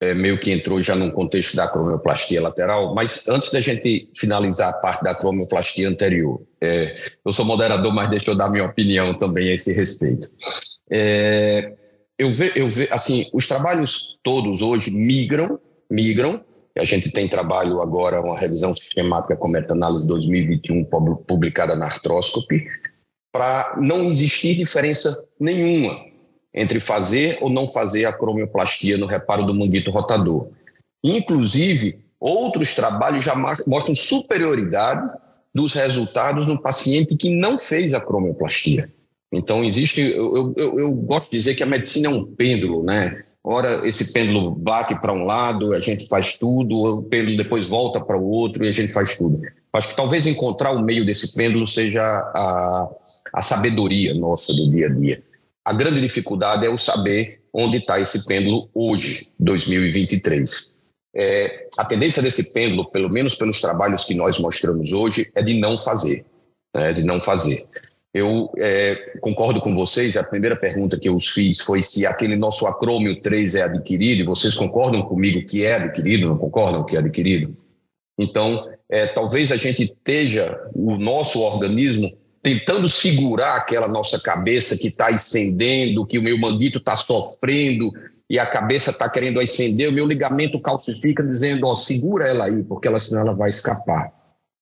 é, 0.00 0.14
meio 0.14 0.38
que 0.38 0.52
entrou 0.52 0.80
já 0.80 0.94
num 0.94 1.10
contexto 1.10 1.56
da 1.56 1.66
cromioplastia 1.66 2.40
lateral, 2.40 2.94
mas 2.94 3.26
antes 3.28 3.50
da 3.50 3.60
gente 3.60 4.08
finalizar 4.14 4.70
a 4.70 4.78
parte 4.78 5.02
da 5.02 5.14
cromioplastia 5.14 5.88
anterior, 5.88 6.40
é, 6.60 6.96
eu 7.24 7.32
sou 7.32 7.44
moderador, 7.44 7.92
mas 7.92 8.10
deixa 8.10 8.30
eu 8.30 8.36
dar 8.36 8.48
minha 8.48 8.64
opinião 8.64 9.18
também 9.18 9.50
a 9.50 9.54
esse 9.54 9.72
respeito. 9.72 10.28
É, 10.90 11.74
eu 12.18 12.30
vejo, 12.30 12.52
eu 12.56 12.68
ve, 12.68 12.88
assim, 12.90 13.28
os 13.32 13.48
trabalhos 13.48 14.18
todos 14.22 14.62
hoje 14.62 14.90
migram, 14.90 15.58
migram, 15.90 16.44
a 16.76 16.84
gente 16.84 17.10
tem 17.10 17.28
trabalho 17.28 17.82
agora, 17.82 18.20
uma 18.20 18.38
revisão 18.38 18.74
sistemática 18.76 19.36
com 19.36 19.48
meta-análise 19.48 20.06
2021 20.06 20.84
publicada 21.26 21.74
na 21.74 21.86
Arthroscopy, 21.86 22.68
para 23.32 23.78
não 23.80 24.08
existir 24.08 24.56
diferença 24.56 25.28
nenhuma 25.40 26.08
entre 26.58 26.80
fazer 26.80 27.38
ou 27.40 27.48
não 27.48 27.68
fazer 27.68 28.04
a 28.04 28.12
cromioplastia 28.12 28.98
no 28.98 29.06
reparo 29.06 29.44
do 29.44 29.54
manguito 29.54 29.90
rotador. 29.90 30.48
Inclusive, 31.02 31.98
outros 32.18 32.74
trabalhos 32.74 33.22
já 33.22 33.34
mostram 33.66 33.94
superioridade 33.94 35.08
dos 35.54 35.72
resultados 35.72 36.46
no 36.46 36.60
paciente 36.60 37.16
que 37.16 37.30
não 37.30 37.56
fez 37.56 37.94
a 37.94 38.00
cromioplastia. 38.00 38.92
Então, 39.32 39.64
existe. 39.64 40.00
Eu, 40.00 40.52
eu, 40.56 40.78
eu 40.78 40.90
gosto 40.92 41.30
de 41.30 41.38
dizer 41.38 41.54
que 41.54 41.62
a 41.62 41.66
medicina 41.66 42.08
é 42.08 42.10
um 42.10 42.24
pêndulo, 42.24 42.82
né? 42.82 43.22
Ora, 43.44 43.86
esse 43.86 44.12
pêndulo 44.12 44.50
bate 44.50 44.94
para 45.00 45.12
um 45.12 45.24
lado, 45.24 45.72
a 45.72 45.80
gente 45.80 46.06
faz 46.08 46.36
tudo, 46.36 46.76
o 46.76 47.04
pêndulo 47.04 47.36
depois 47.36 47.66
volta 47.66 48.00
para 48.00 48.18
o 48.18 48.28
outro 48.28 48.64
e 48.64 48.68
a 48.68 48.72
gente 48.72 48.92
faz 48.92 49.16
tudo. 49.16 49.40
Acho 49.72 49.88
que 49.88 49.96
talvez 49.96 50.26
encontrar 50.26 50.72
o 50.72 50.82
meio 50.82 51.04
desse 51.04 51.34
pêndulo 51.34 51.66
seja 51.66 52.02
a, 52.02 52.88
a 53.32 53.42
sabedoria 53.42 54.12
nossa 54.14 54.52
do 54.52 54.70
dia 54.70 54.86
a 54.86 54.90
dia. 54.90 55.22
A 55.68 55.72
grande 55.74 56.00
dificuldade 56.00 56.64
é 56.64 56.70
o 56.70 56.78
saber 56.78 57.42
onde 57.52 57.76
está 57.76 58.00
esse 58.00 58.24
pêndulo 58.24 58.70
hoje, 58.72 59.28
2023. 59.38 60.74
É, 61.14 61.68
a 61.76 61.84
tendência 61.84 62.22
desse 62.22 62.54
pêndulo, 62.54 62.90
pelo 62.90 63.10
menos 63.10 63.34
pelos 63.34 63.60
trabalhos 63.60 64.02
que 64.02 64.14
nós 64.14 64.38
mostramos 64.38 64.94
hoje, 64.94 65.30
é 65.34 65.42
de 65.42 65.52
não 65.60 65.76
fazer, 65.76 66.24
né, 66.74 66.94
de 66.94 67.02
não 67.02 67.20
fazer. 67.20 67.66
Eu 68.14 68.50
é, 68.56 69.18
concordo 69.20 69.60
com 69.60 69.74
vocês, 69.74 70.16
a 70.16 70.24
primeira 70.24 70.56
pergunta 70.56 70.98
que 70.98 71.06
eu 71.06 71.14
os 71.14 71.28
fiz 71.28 71.60
foi 71.60 71.82
se 71.82 72.06
aquele 72.06 72.34
nosso 72.34 72.66
acrômio 72.66 73.20
3 73.20 73.56
é 73.56 73.62
adquirido, 73.64 74.22
e 74.22 74.24
vocês 74.24 74.54
concordam 74.54 75.02
comigo 75.02 75.46
que 75.46 75.66
é 75.66 75.74
adquirido, 75.74 76.28
não 76.28 76.38
concordam 76.38 76.82
que 76.82 76.96
é 76.96 77.00
adquirido? 77.00 77.54
Então, 78.18 78.70
é, 78.88 79.06
talvez 79.06 79.52
a 79.52 79.56
gente 79.58 79.82
esteja, 79.82 80.58
o 80.74 80.96
nosso 80.96 81.42
organismo, 81.42 82.10
tentando 82.48 82.88
segurar 82.88 83.56
aquela 83.56 83.86
nossa 83.86 84.18
cabeça 84.18 84.74
que 84.74 84.88
está 84.88 85.08
ascendendo, 85.08 86.06
que 86.06 86.18
o 86.18 86.22
meu 86.22 86.38
manguito 86.38 86.78
está 86.78 86.96
sofrendo 86.96 87.92
e 88.30 88.38
a 88.38 88.46
cabeça 88.46 88.90
está 88.90 89.06
querendo 89.10 89.38
ascender, 89.38 89.90
o 89.90 89.92
meu 89.92 90.06
ligamento 90.06 90.58
calcifica 90.58 91.22
dizendo, 91.22 91.66
ó, 91.66 91.74
segura 91.74 92.26
ela 92.26 92.46
aí, 92.46 92.62
porque 92.62 92.88
ela, 92.88 92.98
senão 92.98 93.20
ela 93.20 93.34
vai 93.34 93.50
escapar. 93.50 94.10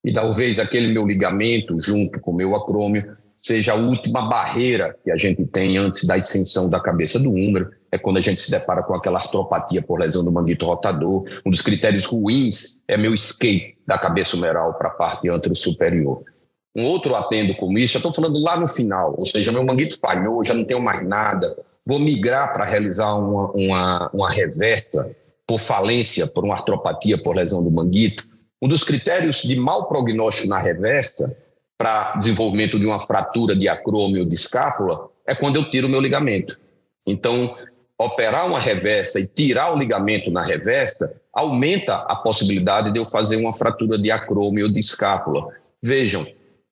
E 0.05 0.13
talvez 0.13 0.59
aquele 0.59 0.93
meu 0.93 1.07
ligamento, 1.07 1.79
junto 1.79 2.19
com 2.19 2.33
o 2.33 2.35
meu 2.35 2.57
acrômio, 2.57 3.07
seja 3.39 3.73
a 3.73 3.77
última 3.77 4.29
barreira 4.29 4.97
que 5.05 5.13
a 5.13 5.17
gente 5.17 5.45
tem 5.47 5.79
antes 5.79 6.05
da 6.05 6.17
ascensão 6.17 6.69
da 6.69 6.81
cabeça 6.81 7.21
do 7.21 7.31
húmero, 7.31 7.71
é 7.93 7.97
quando 7.97 8.17
a 8.17 8.21
gente 8.21 8.41
se 8.41 8.51
depara 8.51 8.83
com 8.83 8.95
aquela 8.95 9.21
artropatia 9.21 9.81
por 9.81 10.01
lesão 10.01 10.25
do 10.25 10.33
manguito 10.33 10.67
rotador. 10.67 11.25
Um 11.47 11.51
dos 11.51 11.61
critérios 11.61 12.05
ruins 12.05 12.83
é 12.89 12.97
meu 12.97 13.15
escape 13.15 13.77
da 13.87 13.97
cabeça 13.97 14.35
humeral 14.35 14.75
para 14.75 14.89
a 14.89 14.93
parte 14.93 15.31
antero-superior 15.31 16.25
um 16.77 16.85
outro 16.85 17.17
atendo 17.17 17.57
como 17.57 17.79
isso, 17.79 17.95
já 17.95 17.99
estou 17.99 18.13
falando 18.13 18.39
lá 18.39 18.61
no 18.61 18.69
final, 18.69 19.15
ou 19.17 19.25
seja, 19.25 19.51
meu 19.51 19.65
manguito 19.65 19.99
falhou, 19.99 20.45
já 20.45 20.53
não 20.53 20.63
tenho 20.63 20.83
mais 20.83 21.03
nada, 21.09 21.57
vou 21.87 21.99
migrar 21.99 22.53
para 22.53 22.67
realizar 22.67 23.15
uma, 23.15 23.51
uma, 23.53 24.11
uma 24.13 24.31
reversa 24.31 25.17
por 25.47 25.59
falência, 25.59 26.27
por 26.27 26.45
uma 26.45 26.55
artropatia, 26.55 27.17
por 27.17 27.35
lesão 27.35 27.65
do 27.65 27.71
manguito. 27.71 28.25
Um 28.61 28.69
dos 28.69 28.85
critérios 28.85 29.43
de 29.43 29.57
mau 29.57 29.89
prognóstico 29.89 30.49
na 30.49 30.59
reversa 30.59 31.43
para 31.79 32.17
desenvolvimento 32.17 32.79
de 32.79 32.85
uma 32.85 33.01
fratura 33.01 33.57
de 33.57 33.69
acrômio 33.69 34.29
de 34.29 34.35
escápula 34.35 35.09
é 35.27 35.35
quando 35.35 35.57
eu 35.57 35.71
tiro 35.71 35.87
o 35.87 35.91
meu 35.91 36.01
ligamento. 36.01 36.59
Então, 37.07 37.57
operar 37.99 38.47
uma 38.47 38.59
revesta 38.59 39.19
e 39.19 39.27
tirar 39.27 39.73
o 39.73 39.79
ligamento 39.79 40.31
na 40.31 40.43
revesta 40.43 41.15
aumenta 41.33 41.97
a 41.97 42.17
possibilidade 42.17 42.93
de 42.93 42.99
eu 42.99 43.07
fazer 43.07 43.37
uma 43.37 43.55
fratura 43.55 43.99
de 43.99 44.11
acrômio 44.11 44.67
ou 44.67 44.73
de 44.73 44.79
escápula. 44.79 45.49
Vejam, 45.83 46.27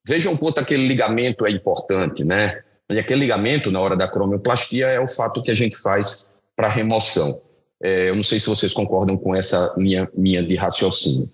vejam 0.05 0.37
quanto 0.37 0.59
aquele 0.59 0.87
ligamento 0.87 1.45
é 1.45 1.51
importante, 1.51 2.23
né? 2.23 2.61
E 2.89 2.99
aquele 2.99 3.21
ligamento, 3.21 3.71
na 3.71 3.79
hora 3.79 3.97
da 3.97 4.05
acromioplastia, 4.05 4.87
é 4.87 4.99
o 4.99 5.07
fato 5.07 5.41
que 5.41 5.49
a 5.49 5.55
gente 5.55 5.75
faz 5.77 6.27
para 6.55 6.67
remoção. 6.67 7.41
É, 7.81 8.09
eu 8.09 8.15
não 8.15 8.23
sei 8.23 8.39
se 8.39 8.47
vocês 8.47 8.73
concordam 8.73 9.17
com 9.17 9.35
essa 9.35 9.73
linha 9.77 10.09
minha 10.15 10.43
de 10.43 10.55
raciocínio. 10.55 11.29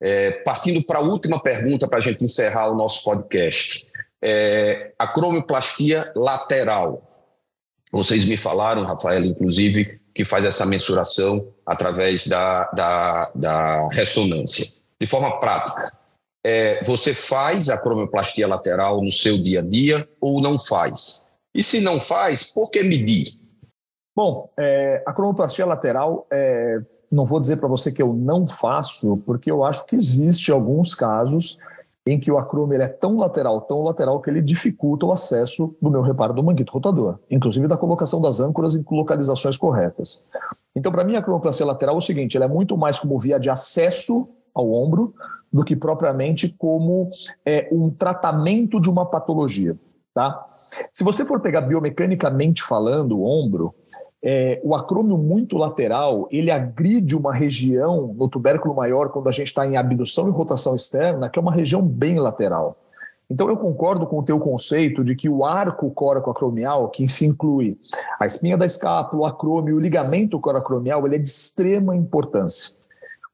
É, 0.00 0.30
partindo 0.30 0.82
para 0.82 0.98
a 0.98 1.02
última 1.02 1.40
pergunta 1.40 1.88
para 1.88 1.98
a 1.98 2.00
gente 2.00 2.24
encerrar 2.24 2.70
o 2.70 2.74
nosso 2.74 3.02
podcast. 3.04 3.86
É, 4.20 4.92
acromioplastia 4.98 6.12
lateral. 6.16 7.02
Vocês 7.92 8.24
me 8.24 8.36
falaram, 8.36 8.82
Rafael, 8.82 9.24
inclusive, 9.24 10.00
que 10.14 10.24
faz 10.24 10.44
essa 10.44 10.66
mensuração 10.66 11.46
através 11.64 12.26
da, 12.26 12.64
da, 12.72 13.30
da 13.34 13.88
ressonância. 13.90 14.66
De 15.00 15.06
forma 15.06 15.38
prática, 15.38 15.92
é, 16.48 16.80
você 16.84 17.12
faz 17.12 17.68
a 17.68 17.76
cromioplastia 17.76 18.46
lateral 18.46 19.02
no 19.02 19.10
seu 19.10 19.36
dia 19.36 19.58
a 19.58 19.62
dia 19.62 20.08
ou 20.20 20.40
não 20.40 20.56
faz? 20.56 21.26
E 21.52 21.60
se 21.60 21.80
não 21.80 21.98
faz, 21.98 22.44
por 22.44 22.70
que 22.70 22.84
medir? 22.84 23.26
Bom, 24.14 24.48
é, 24.56 25.02
a 25.04 25.12
cromioplastia 25.12 25.66
lateral, 25.66 26.24
é, 26.32 26.78
não 27.10 27.26
vou 27.26 27.40
dizer 27.40 27.56
para 27.56 27.66
você 27.66 27.90
que 27.90 28.00
eu 28.00 28.12
não 28.12 28.46
faço, 28.46 29.16
porque 29.26 29.50
eu 29.50 29.64
acho 29.64 29.84
que 29.86 29.96
existe 29.96 30.52
alguns 30.52 30.94
casos 30.94 31.58
em 32.06 32.20
que 32.20 32.30
o 32.30 32.38
acrômio 32.38 32.80
é 32.80 32.86
tão 32.86 33.16
lateral, 33.16 33.62
tão 33.62 33.82
lateral, 33.82 34.20
que 34.20 34.30
ele 34.30 34.40
dificulta 34.40 35.04
o 35.04 35.12
acesso 35.12 35.74
do 35.82 35.90
meu 35.90 36.00
reparo 36.00 36.32
do 36.32 36.44
manguito 36.44 36.72
rotador, 36.72 37.18
inclusive 37.28 37.66
da 37.66 37.76
colocação 37.76 38.20
das 38.22 38.38
âncoras 38.38 38.76
em 38.76 38.84
localizações 38.88 39.56
corretas. 39.56 40.24
Então, 40.76 40.92
para 40.92 41.02
mim, 41.02 41.16
a 41.16 41.22
cromioplastia 41.22 41.66
lateral 41.66 41.96
é 41.96 41.98
o 41.98 42.00
seguinte, 42.00 42.36
ela 42.36 42.46
é 42.46 42.48
muito 42.48 42.76
mais 42.76 43.00
como 43.00 43.18
via 43.18 43.40
de 43.40 43.50
acesso 43.50 44.28
ao 44.56 44.72
ombro 44.72 45.14
do 45.52 45.64
que 45.64 45.76
propriamente 45.76 46.48
como 46.58 47.10
é, 47.44 47.68
um 47.70 47.90
tratamento 47.90 48.80
de 48.80 48.90
uma 48.90 49.06
patologia, 49.06 49.76
tá? 50.14 50.44
Se 50.92 51.04
você 51.04 51.24
for 51.24 51.40
pegar 51.40 51.60
biomecanicamente 51.60 52.62
falando 52.62 53.18
o 53.18 53.24
ombro, 53.24 53.72
é, 54.22 54.60
o 54.64 54.74
acrômio 54.74 55.16
muito 55.16 55.56
lateral, 55.56 56.26
ele 56.32 56.50
agride 56.50 57.14
uma 57.14 57.32
região 57.32 58.12
no 58.16 58.28
tubérculo 58.28 58.74
maior 58.74 59.10
quando 59.10 59.28
a 59.28 59.32
gente 59.32 59.48
está 59.48 59.64
em 59.64 59.76
abdução 59.76 60.26
e 60.26 60.32
rotação 60.32 60.74
externa, 60.74 61.28
que 61.28 61.38
é 61.38 61.42
uma 61.42 61.52
região 61.52 61.80
bem 61.80 62.18
lateral. 62.18 62.76
Então 63.28 63.48
eu 63.48 63.56
concordo 63.56 64.06
com 64.06 64.18
o 64.18 64.22
teu 64.22 64.38
conceito 64.38 65.04
de 65.04 65.14
que 65.14 65.28
o 65.28 65.44
arco 65.44 65.90
coracoacromial, 65.90 66.88
que 66.88 67.08
se 67.08 67.26
inclui 67.26 67.78
a 68.20 68.26
espinha 68.26 68.56
da 68.56 68.66
escápula, 68.66 69.22
o 69.22 69.26
acrômio 69.26 69.76
o 69.76 69.80
ligamento 69.80 70.38
coracromial, 70.40 71.06
ele 71.06 71.16
é 71.16 71.18
de 71.18 71.28
extrema 71.28 71.96
importância. 71.96 72.75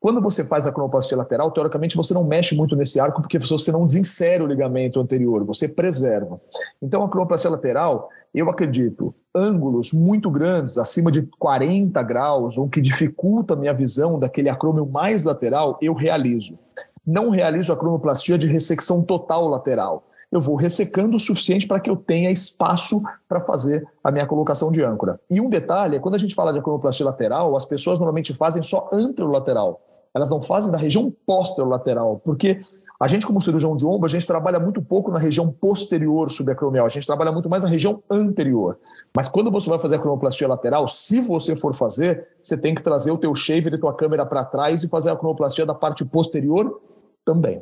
Quando 0.02 0.20
você 0.20 0.44
faz 0.44 0.66
a 0.66 0.72
cronoplastia 0.72 1.16
lateral, 1.16 1.52
teoricamente 1.52 1.96
você 1.96 2.12
não 2.12 2.24
mexe 2.24 2.56
muito 2.56 2.74
nesse 2.74 2.98
arco 2.98 3.22
porque 3.22 3.38
você 3.38 3.70
não 3.70 3.86
desinsere 3.86 4.42
o 4.42 4.48
ligamento 4.48 4.98
anterior, 4.98 5.44
você 5.44 5.68
preserva. 5.68 6.40
Então 6.82 7.04
a 7.04 7.08
cronoplastia 7.08 7.48
lateral, 7.48 8.08
eu 8.34 8.50
acredito, 8.50 9.14
ângulos 9.32 9.92
muito 9.92 10.28
grandes, 10.28 10.76
acima 10.76 11.12
de 11.12 11.22
40 11.38 12.02
graus, 12.02 12.58
ou 12.58 12.68
que 12.68 12.80
dificulta 12.80 13.54
a 13.54 13.56
minha 13.56 13.72
visão 13.72 14.18
daquele 14.18 14.48
acrômio 14.48 14.84
mais 14.84 15.22
lateral, 15.22 15.78
eu 15.80 15.94
realizo. 15.94 16.58
Não 17.06 17.30
realizo 17.30 17.72
a 17.72 17.78
cronoplastia 17.78 18.36
de 18.36 18.48
ressecção 18.48 19.04
total 19.04 19.46
lateral. 19.46 20.08
Eu 20.32 20.40
vou 20.40 20.56
ressecando 20.56 21.14
o 21.14 21.20
suficiente 21.20 21.68
para 21.68 21.78
que 21.78 21.88
eu 21.88 21.94
tenha 21.94 22.32
espaço 22.32 23.00
para 23.28 23.40
fazer 23.40 23.86
a 24.02 24.10
minha 24.10 24.26
colocação 24.26 24.72
de 24.72 24.82
âncora. 24.82 25.20
E 25.30 25.40
um 25.40 25.48
detalhe 25.48 25.94
é 25.94 26.00
quando 26.00 26.16
a 26.16 26.18
gente 26.18 26.34
fala 26.34 26.52
de 26.52 26.58
acronoplastia 26.58 27.06
lateral, 27.06 27.56
as 27.56 27.64
pessoas 27.64 28.00
normalmente 28.00 28.34
fazem 28.34 28.64
só 28.64 28.90
anterolateral 28.92 29.80
elas 30.14 30.30
não 30.30 30.40
fazem 30.40 30.70
da 30.70 30.78
região 30.78 31.14
posterolateral, 31.26 32.20
porque 32.24 32.60
a 33.02 33.08
gente, 33.08 33.26
como 33.26 33.42
cirurgião 33.42 33.74
de 33.74 33.84
ombro, 33.84 34.06
a 34.06 34.08
gente 34.08 34.24
trabalha 34.24 34.60
muito 34.60 34.80
pouco 34.80 35.10
na 35.10 35.18
região 35.18 35.50
posterior 35.50 36.30
subacromial, 36.30 36.86
a 36.86 36.88
gente 36.88 37.04
trabalha 37.04 37.32
muito 37.32 37.48
mais 37.48 37.64
na 37.64 37.68
região 37.68 38.00
anterior. 38.08 38.78
Mas 39.12 39.26
quando 39.26 39.50
você 39.50 39.68
vai 39.68 39.78
fazer 39.78 39.96
a 39.96 39.98
cronoplastia 39.98 40.46
lateral, 40.46 40.86
se 40.86 41.20
você 41.20 41.56
for 41.56 41.74
fazer, 41.74 42.28
você 42.40 42.56
tem 42.56 42.76
que 42.76 42.82
trazer 42.82 43.10
o 43.10 43.18
teu 43.18 43.34
shaver 43.34 43.74
e 43.74 43.78
tua 43.78 43.92
câmera 43.92 44.24
para 44.24 44.44
trás 44.44 44.84
e 44.84 44.88
fazer 44.88 45.10
a 45.10 45.16
cronoplastia 45.16 45.66
da 45.66 45.74
parte 45.74 46.04
posterior 46.04 46.80
também. 47.24 47.60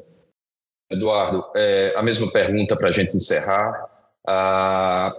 Eduardo, 0.91 1.43
é, 1.57 1.95
a 1.97 2.03
mesma 2.03 2.31
pergunta 2.31 2.77
para 2.77 2.89
a 2.89 2.91
gente 2.91 3.17
encerrar. 3.17 3.89
Ah, 4.27 5.17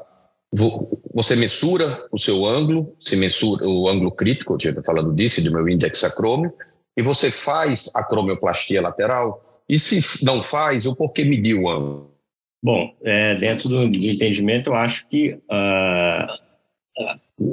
você 1.13 1.35
mensura 1.35 2.05
o 2.11 2.17
seu 2.19 2.45
ângulo, 2.45 2.95
se 2.99 3.15
mensura 3.15 3.67
o 3.67 3.89
ângulo 3.89 4.11
crítico, 4.11 4.53
a 4.53 4.57
gente 4.57 4.77
está 4.77 4.83
falando 4.83 5.13
disso, 5.15 5.43
do 5.43 5.51
meu 5.51 5.67
índice 5.67 6.05
acrômio, 6.05 6.53
e 6.95 7.01
você 7.01 7.31
faz 7.31 7.89
a 7.95 8.03
cromioplastia 8.03 8.81
lateral? 8.81 9.41
E 9.67 9.79
se 9.79 10.25
não 10.25 10.41
faz, 10.41 10.85
o 10.85 10.95
porquê 10.95 11.23
medir 11.23 11.55
o 11.55 11.69
ângulo? 11.69 12.11
Bom, 12.63 12.93
é, 13.03 13.35
dentro 13.35 13.69
do, 13.69 13.87
do, 13.89 13.97
entendimento, 13.97 14.69
eu 14.69 14.75
acho 14.75 15.07
que 15.07 15.33
uh, 15.33 16.27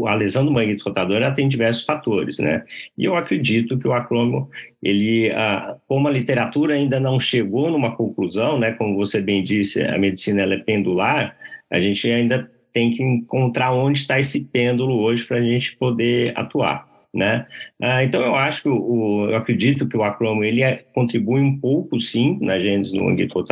a 0.06 0.14
lesão 0.14 0.44
do 0.44 0.50
manguito 0.50 0.84
rotador 0.84 1.22
tem 1.34 1.48
diversos 1.48 1.84
fatores, 1.84 2.38
né? 2.38 2.64
E 2.96 3.04
eu 3.04 3.16
acredito 3.16 3.78
que 3.78 3.88
o 3.88 3.92
acrômio, 3.92 4.50
ele, 4.82 5.30
uh, 5.30 5.80
como 5.86 6.08
a 6.08 6.10
literatura 6.10 6.74
ainda 6.74 7.00
não 7.00 7.18
chegou 7.18 7.70
numa 7.70 7.96
conclusão, 7.96 8.58
né? 8.58 8.72
Como 8.72 8.96
você 8.96 9.20
bem 9.20 9.42
disse, 9.42 9.82
a 9.82 9.96
medicina 9.96 10.42
ela 10.42 10.54
é 10.54 10.58
pendular, 10.58 11.36
a 11.70 11.80
gente 11.80 12.10
ainda 12.10 12.50
tem 12.72 12.90
que 12.90 13.02
encontrar 13.02 13.72
onde 13.72 14.00
está 14.00 14.20
esse 14.20 14.44
pêndulo 14.44 15.00
hoje 15.00 15.24
para 15.24 15.38
a 15.38 15.42
gente 15.42 15.74
poder 15.76 16.32
atuar 16.36 16.87
né? 17.14 17.46
Ah, 17.82 18.04
então 18.04 18.22
eu 18.22 18.34
acho 18.34 18.62
que 18.62 18.68
o, 18.68 19.28
eu 19.30 19.36
acredito 19.36 19.88
que 19.88 19.96
o 19.96 20.02
acromo 20.02 20.44
ele 20.44 20.62
é, 20.62 20.84
contribui 20.94 21.40
um 21.40 21.58
pouco 21.58 21.98
sim 22.00 22.38
na 22.40 22.58
gênese 22.58 22.96
do 22.96 23.04
manguito 23.04 23.44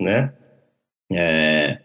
né? 0.00 0.32
É, 1.12 1.78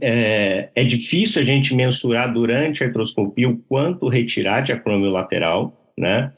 é, 0.00 0.70
é, 0.74 0.84
difícil 0.84 1.40
a 1.40 1.44
gente 1.44 1.74
mensurar 1.74 2.32
durante 2.32 2.82
a 2.82 2.86
artroscopia 2.86 3.48
o 3.48 3.56
quanto 3.56 4.08
retirar 4.08 4.60
de 4.60 4.72
acrômio 4.72 5.10
lateral, 5.10 5.92
né? 5.96 6.32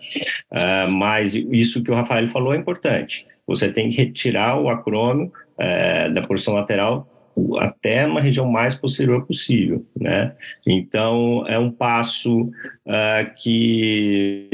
Ah, 0.51 0.87
mas 0.89 1.35
isso 1.35 1.83
que 1.83 1.91
o 1.91 1.95
Rafael 1.95 2.29
falou 2.29 2.55
é 2.55 2.59
importante. 2.59 3.27
Você 3.47 3.71
tem 3.71 3.89
que 3.89 3.97
retirar 3.97 4.61
o 4.61 4.69
acrômio 4.69 5.33
é, 5.59 6.11
da 6.11 6.23
porção 6.23 6.55
lateral 6.55 7.16
até 7.59 8.07
uma 8.07 8.21
região 8.21 8.47
mais 8.47 8.75
posterior 8.75 9.27
possível, 9.27 9.85
né? 9.99 10.35
Então 10.67 11.45
é 11.47 11.59
um 11.59 11.71
passo 11.71 12.43
uh, 12.43 13.35
que 13.37 14.49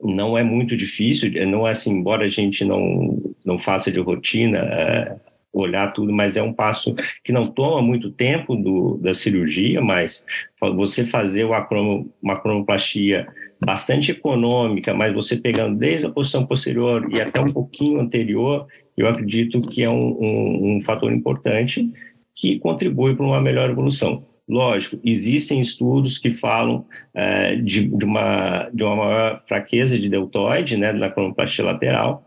não 0.00 0.38
é 0.38 0.44
muito 0.44 0.76
difícil, 0.76 1.30
não 1.48 1.66
é 1.66 1.72
assim, 1.72 1.92
embora 1.92 2.24
a 2.24 2.28
gente 2.28 2.64
não 2.64 3.20
não 3.44 3.58
faça 3.58 3.90
de 3.90 3.98
rotina 3.98 4.62
uh, 4.64 5.28
olhar 5.52 5.92
tudo, 5.92 6.12
mas 6.12 6.36
é 6.36 6.42
um 6.42 6.52
passo 6.52 6.94
que 7.24 7.32
não 7.32 7.48
toma 7.48 7.82
muito 7.82 8.10
tempo 8.10 8.54
do, 8.54 8.98
da 8.98 9.14
cirurgia, 9.14 9.80
mas 9.80 10.24
você 10.60 11.06
fazer 11.06 11.44
o 11.44 11.54
acromo, 11.54 12.12
uma 12.22 12.34
acromoplastia 12.34 13.26
bastante 13.60 14.12
econômica, 14.12 14.94
mas 14.94 15.12
você 15.12 15.36
pegando 15.36 15.76
desde 15.76 16.06
a 16.06 16.10
posição 16.10 16.46
posterior 16.46 17.08
e 17.10 17.20
até 17.20 17.40
um 17.40 17.52
pouquinho 17.52 18.00
anterior, 18.00 18.66
eu 18.98 19.08
acredito 19.08 19.60
que 19.60 19.82
é 19.82 19.90
um, 19.90 20.16
um, 20.20 20.76
um 20.76 20.82
fator 20.82 21.12
importante 21.12 21.88
que 22.34 22.58
contribui 22.58 23.14
para 23.14 23.24
uma 23.24 23.40
melhor 23.40 23.70
evolução. 23.70 24.26
Lógico, 24.48 24.98
existem 25.04 25.60
estudos 25.60 26.16
que 26.18 26.32
falam 26.32 26.86
é, 27.14 27.54
de, 27.56 27.86
de, 27.86 28.04
uma, 28.04 28.68
de 28.72 28.82
uma 28.82 28.96
maior 28.96 29.42
fraqueza 29.46 29.98
de 29.98 30.08
deltoide, 30.08 30.76
né, 30.76 30.92
na 30.92 31.10
cronoplastia 31.10 31.64
lateral. 31.64 32.24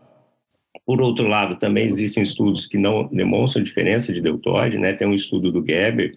Por 0.86 1.00
outro 1.00 1.26
lado, 1.26 1.56
também 1.56 1.86
existem 1.86 2.22
estudos 2.22 2.66
que 2.66 2.78
não 2.78 3.08
demonstram 3.08 3.62
diferença 3.62 4.12
de 4.12 4.20
deltoide, 4.20 4.78
né? 4.78 4.92
Tem 4.92 5.06
um 5.06 5.14
estudo 5.14 5.52
do 5.52 5.64
Geber 5.64 6.16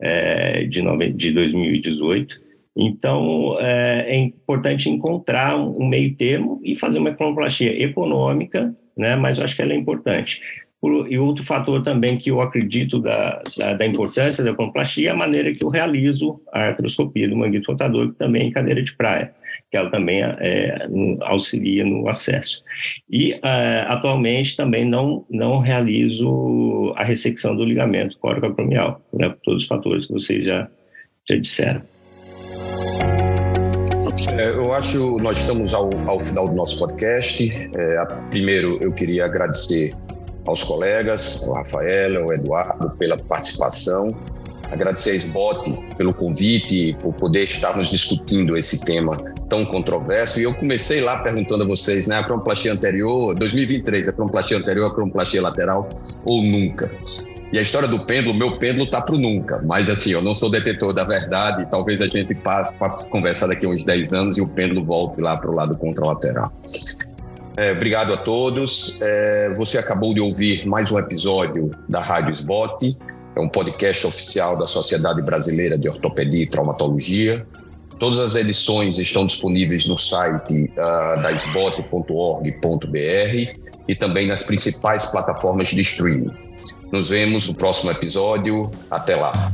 é, 0.00 0.64
de, 0.64 0.82
de 1.12 1.32
2018. 1.32 2.40
Então, 2.76 3.56
é, 3.60 4.14
é 4.14 4.16
importante 4.16 4.88
encontrar 4.88 5.56
um 5.56 5.86
meio 5.86 6.14
termo 6.16 6.60
e 6.64 6.76
fazer 6.76 6.98
uma 6.98 7.12
cronoplastia 7.12 7.82
econômica 7.82 8.74
né? 8.96 9.16
mas 9.16 9.38
eu 9.38 9.44
acho 9.44 9.56
que 9.56 9.62
ela 9.62 9.72
é 9.72 9.76
importante. 9.76 10.40
Por, 10.80 11.12
e 11.12 11.18
outro 11.18 11.44
fator 11.44 11.82
também 11.82 12.16
que 12.16 12.30
eu 12.30 12.40
acredito 12.40 12.98
da, 13.00 13.42
da, 13.56 13.74
da 13.74 13.86
importância 13.86 14.42
da 14.42 14.54
complastia 14.54 15.10
é 15.10 15.12
a 15.12 15.16
maneira 15.16 15.52
que 15.52 15.62
eu 15.62 15.68
realizo 15.68 16.40
a 16.52 16.68
artroscopia 16.68 17.28
do 17.28 17.36
manguito 17.36 17.70
rotador, 17.70 18.08
que 18.08 18.18
também 18.18 18.42
é 18.42 18.44
em 18.46 18.50
cadeira 18.50 18.82
de 18.82 18.96
praia, 18.96 19.34
que 19.70 19.76
ela 19.76 19.90
também 19.90 20.22
é, 20.22 20.88
auxilia 21.20 21.84
no 21.84 22.08
acesso. 22.08 22.62
E 23.10 23.34
é, 23.34 23.84
atualmente 23.88 24.56
também 24.56 24.86
não, 24.86 25.26
não 25.28 25.58
realizo 25.58 26.94
a 26.96 27.04
ressecção 27.04 27.54
do 27.54 27.64
ligamento 27.64 28.18
coracoacromial, 28.18 29.02
né, 29.12 29.28
por 29.28 29.40
todos 29.42 29.62
os 29.64 29.68
fatores 29.68 30.06
que 30.06 30.12
vocês 30.14 30.44
já, 30.44 30.66
já 31.28 31.36
disseram. 31.36 31.82
É, 34.32 34.50
eu 34.50 34.72
acho 34.72 35.18
nós 35.18 35.38
estamos 35.38 35.74
ao, 35.74 35.90
ao 36.08 36.20
final 36.20 36.48
do 36.48 36.54
nosso 36.54 36.78
podcast. 36.78 37.50
É, 37.74 38.04
primeiro, 38.30 38.78
eu 38.80 38.92
queria 38.92 39.24
agradecer 39.24 39.94
aos 40.46 40.62
colegas, 40.62 41.42
ao 41.46 41.54
Rafael, 41.54 42.24
ao 42.24 42.32
Eduardo, 42.32 42.90
pela 42.90 43.16
participação. 43.16 44.08
Agradecer 44.70 45.10
a 45.10 45.14
SBOT 45.14 45.96
pelo 45.96 46.14
convite, 46.14 46.96
por 47.00 47.12
poder 47.14 47.44
estarmos 47.44 47.90
discutindo 47.90 48.56
esse 48.56 48.84
tema 48.84 49.16
tão 49.48 49.66
controverso. 49.66 50.38
E 50.38 50.44
eu 50.44 50.54
comecei 50.54 51.00
lá 51.00 51.20
perguntando 51.20 51.64
a 51.64 51.66
vocês, 51.66 52.06
né, 52.06 52.18
a 52.18 52.24
cromplastia 52.24 52.72
anterior, 52.72 53.34
2023, 53.34 54.08
a 54.08 54.12
cromplastia 54.12 54.58
anterior, 54.58 54.92
a 54.92 54.94
cromplastia 54.94 55.42
lateral 55.42 55.88
ou 56.24 56.40
nunca? 56.40 56.96
E 57.52 57.58
a 57.58 57.62
história 57.62 57.88
do 57.88 57.98
pêndulo, 58.00 58.32
meu 58.32 58.58
pêndulo 58.58 58.88
tá 58.88 59.00
pro 59.00 59.18
nunca. 59.18 59.60
Mas 59.62 59.90
assim, 59.90 60.10
eu 60.10 60.22
não 60.22 60.32
sou 60.32 60.50
detetor 60.50 60.92
da 60.92 61.04
verdade. 61.04 61.66
Talvez 61.70 62.00
a 62.00 62.06
gente 62.06 62.34
passe 62.34 62.74
para 62.76 62.90
conversar 63.10 63.48
daqui 63.48 63.66
uns 63.66 63.82
10 63.82 64.12
anos 64.12 64.38
e 64.38 64.40
o 64.40 64.48
pêndulo 64.48 64.84
volte 64.84 65.20
lá 65.20 65.36
para 65.36 65.50
o 65.50 65.54
lado 65.54 65.76
contralateral. 65.76 66.52
É, 67.56 67.72
obrigado 67.72 68.12
a 68.12 68.16
todos. 68.16 68.96
É, 69.00 69.52
você 69.56 69.78
acabou 69.78 70.14
de 70.14 70.20
ouvir 70.20 70.66
mais 70.66 70.90
um 70.92 70.98
episódio 70.98 71.72
da 71.88 72.00
Rádio 72.00 72.30
SBOT, 72.32 72.96
é 73.36 73.40
um 73.40 73.48
podcast 73.48 74.06
oficial 74.06 74.56
da 74.56 74.66
Sociedade 74.66 75.20
Brasileira 75.22 75.76
de 75.76 75.88
Ortopedia 75.88 76.42
e 76.42 76.46
Traumatologia. 76.46 77.46
Todas 78.00 78.18
as 78.18 78.34
edições 78.34 78.98
estão 78.98 79.26
disponíveis 79.26 79.86
no 79.86 79.98
site 79.98 80.72
uh, 80.72 81.20
da 81.22 81.32
sbot.org.br 81.32 82.90
e 83.86 83.94
também 83.94 84.26
nas 84.26 84.42
principais 84.42 85.04
plataformas 85.04 85.68
de 85.68 85.82
streaming. 85.82 86.30
Nos 86.90 87.10
vemos 87.10 87.46
no 87.46 87.54
próximo 87.54 87.90
episódio. 87.90 88.70
Até 88.90 89.16
lá. 89.16 89.50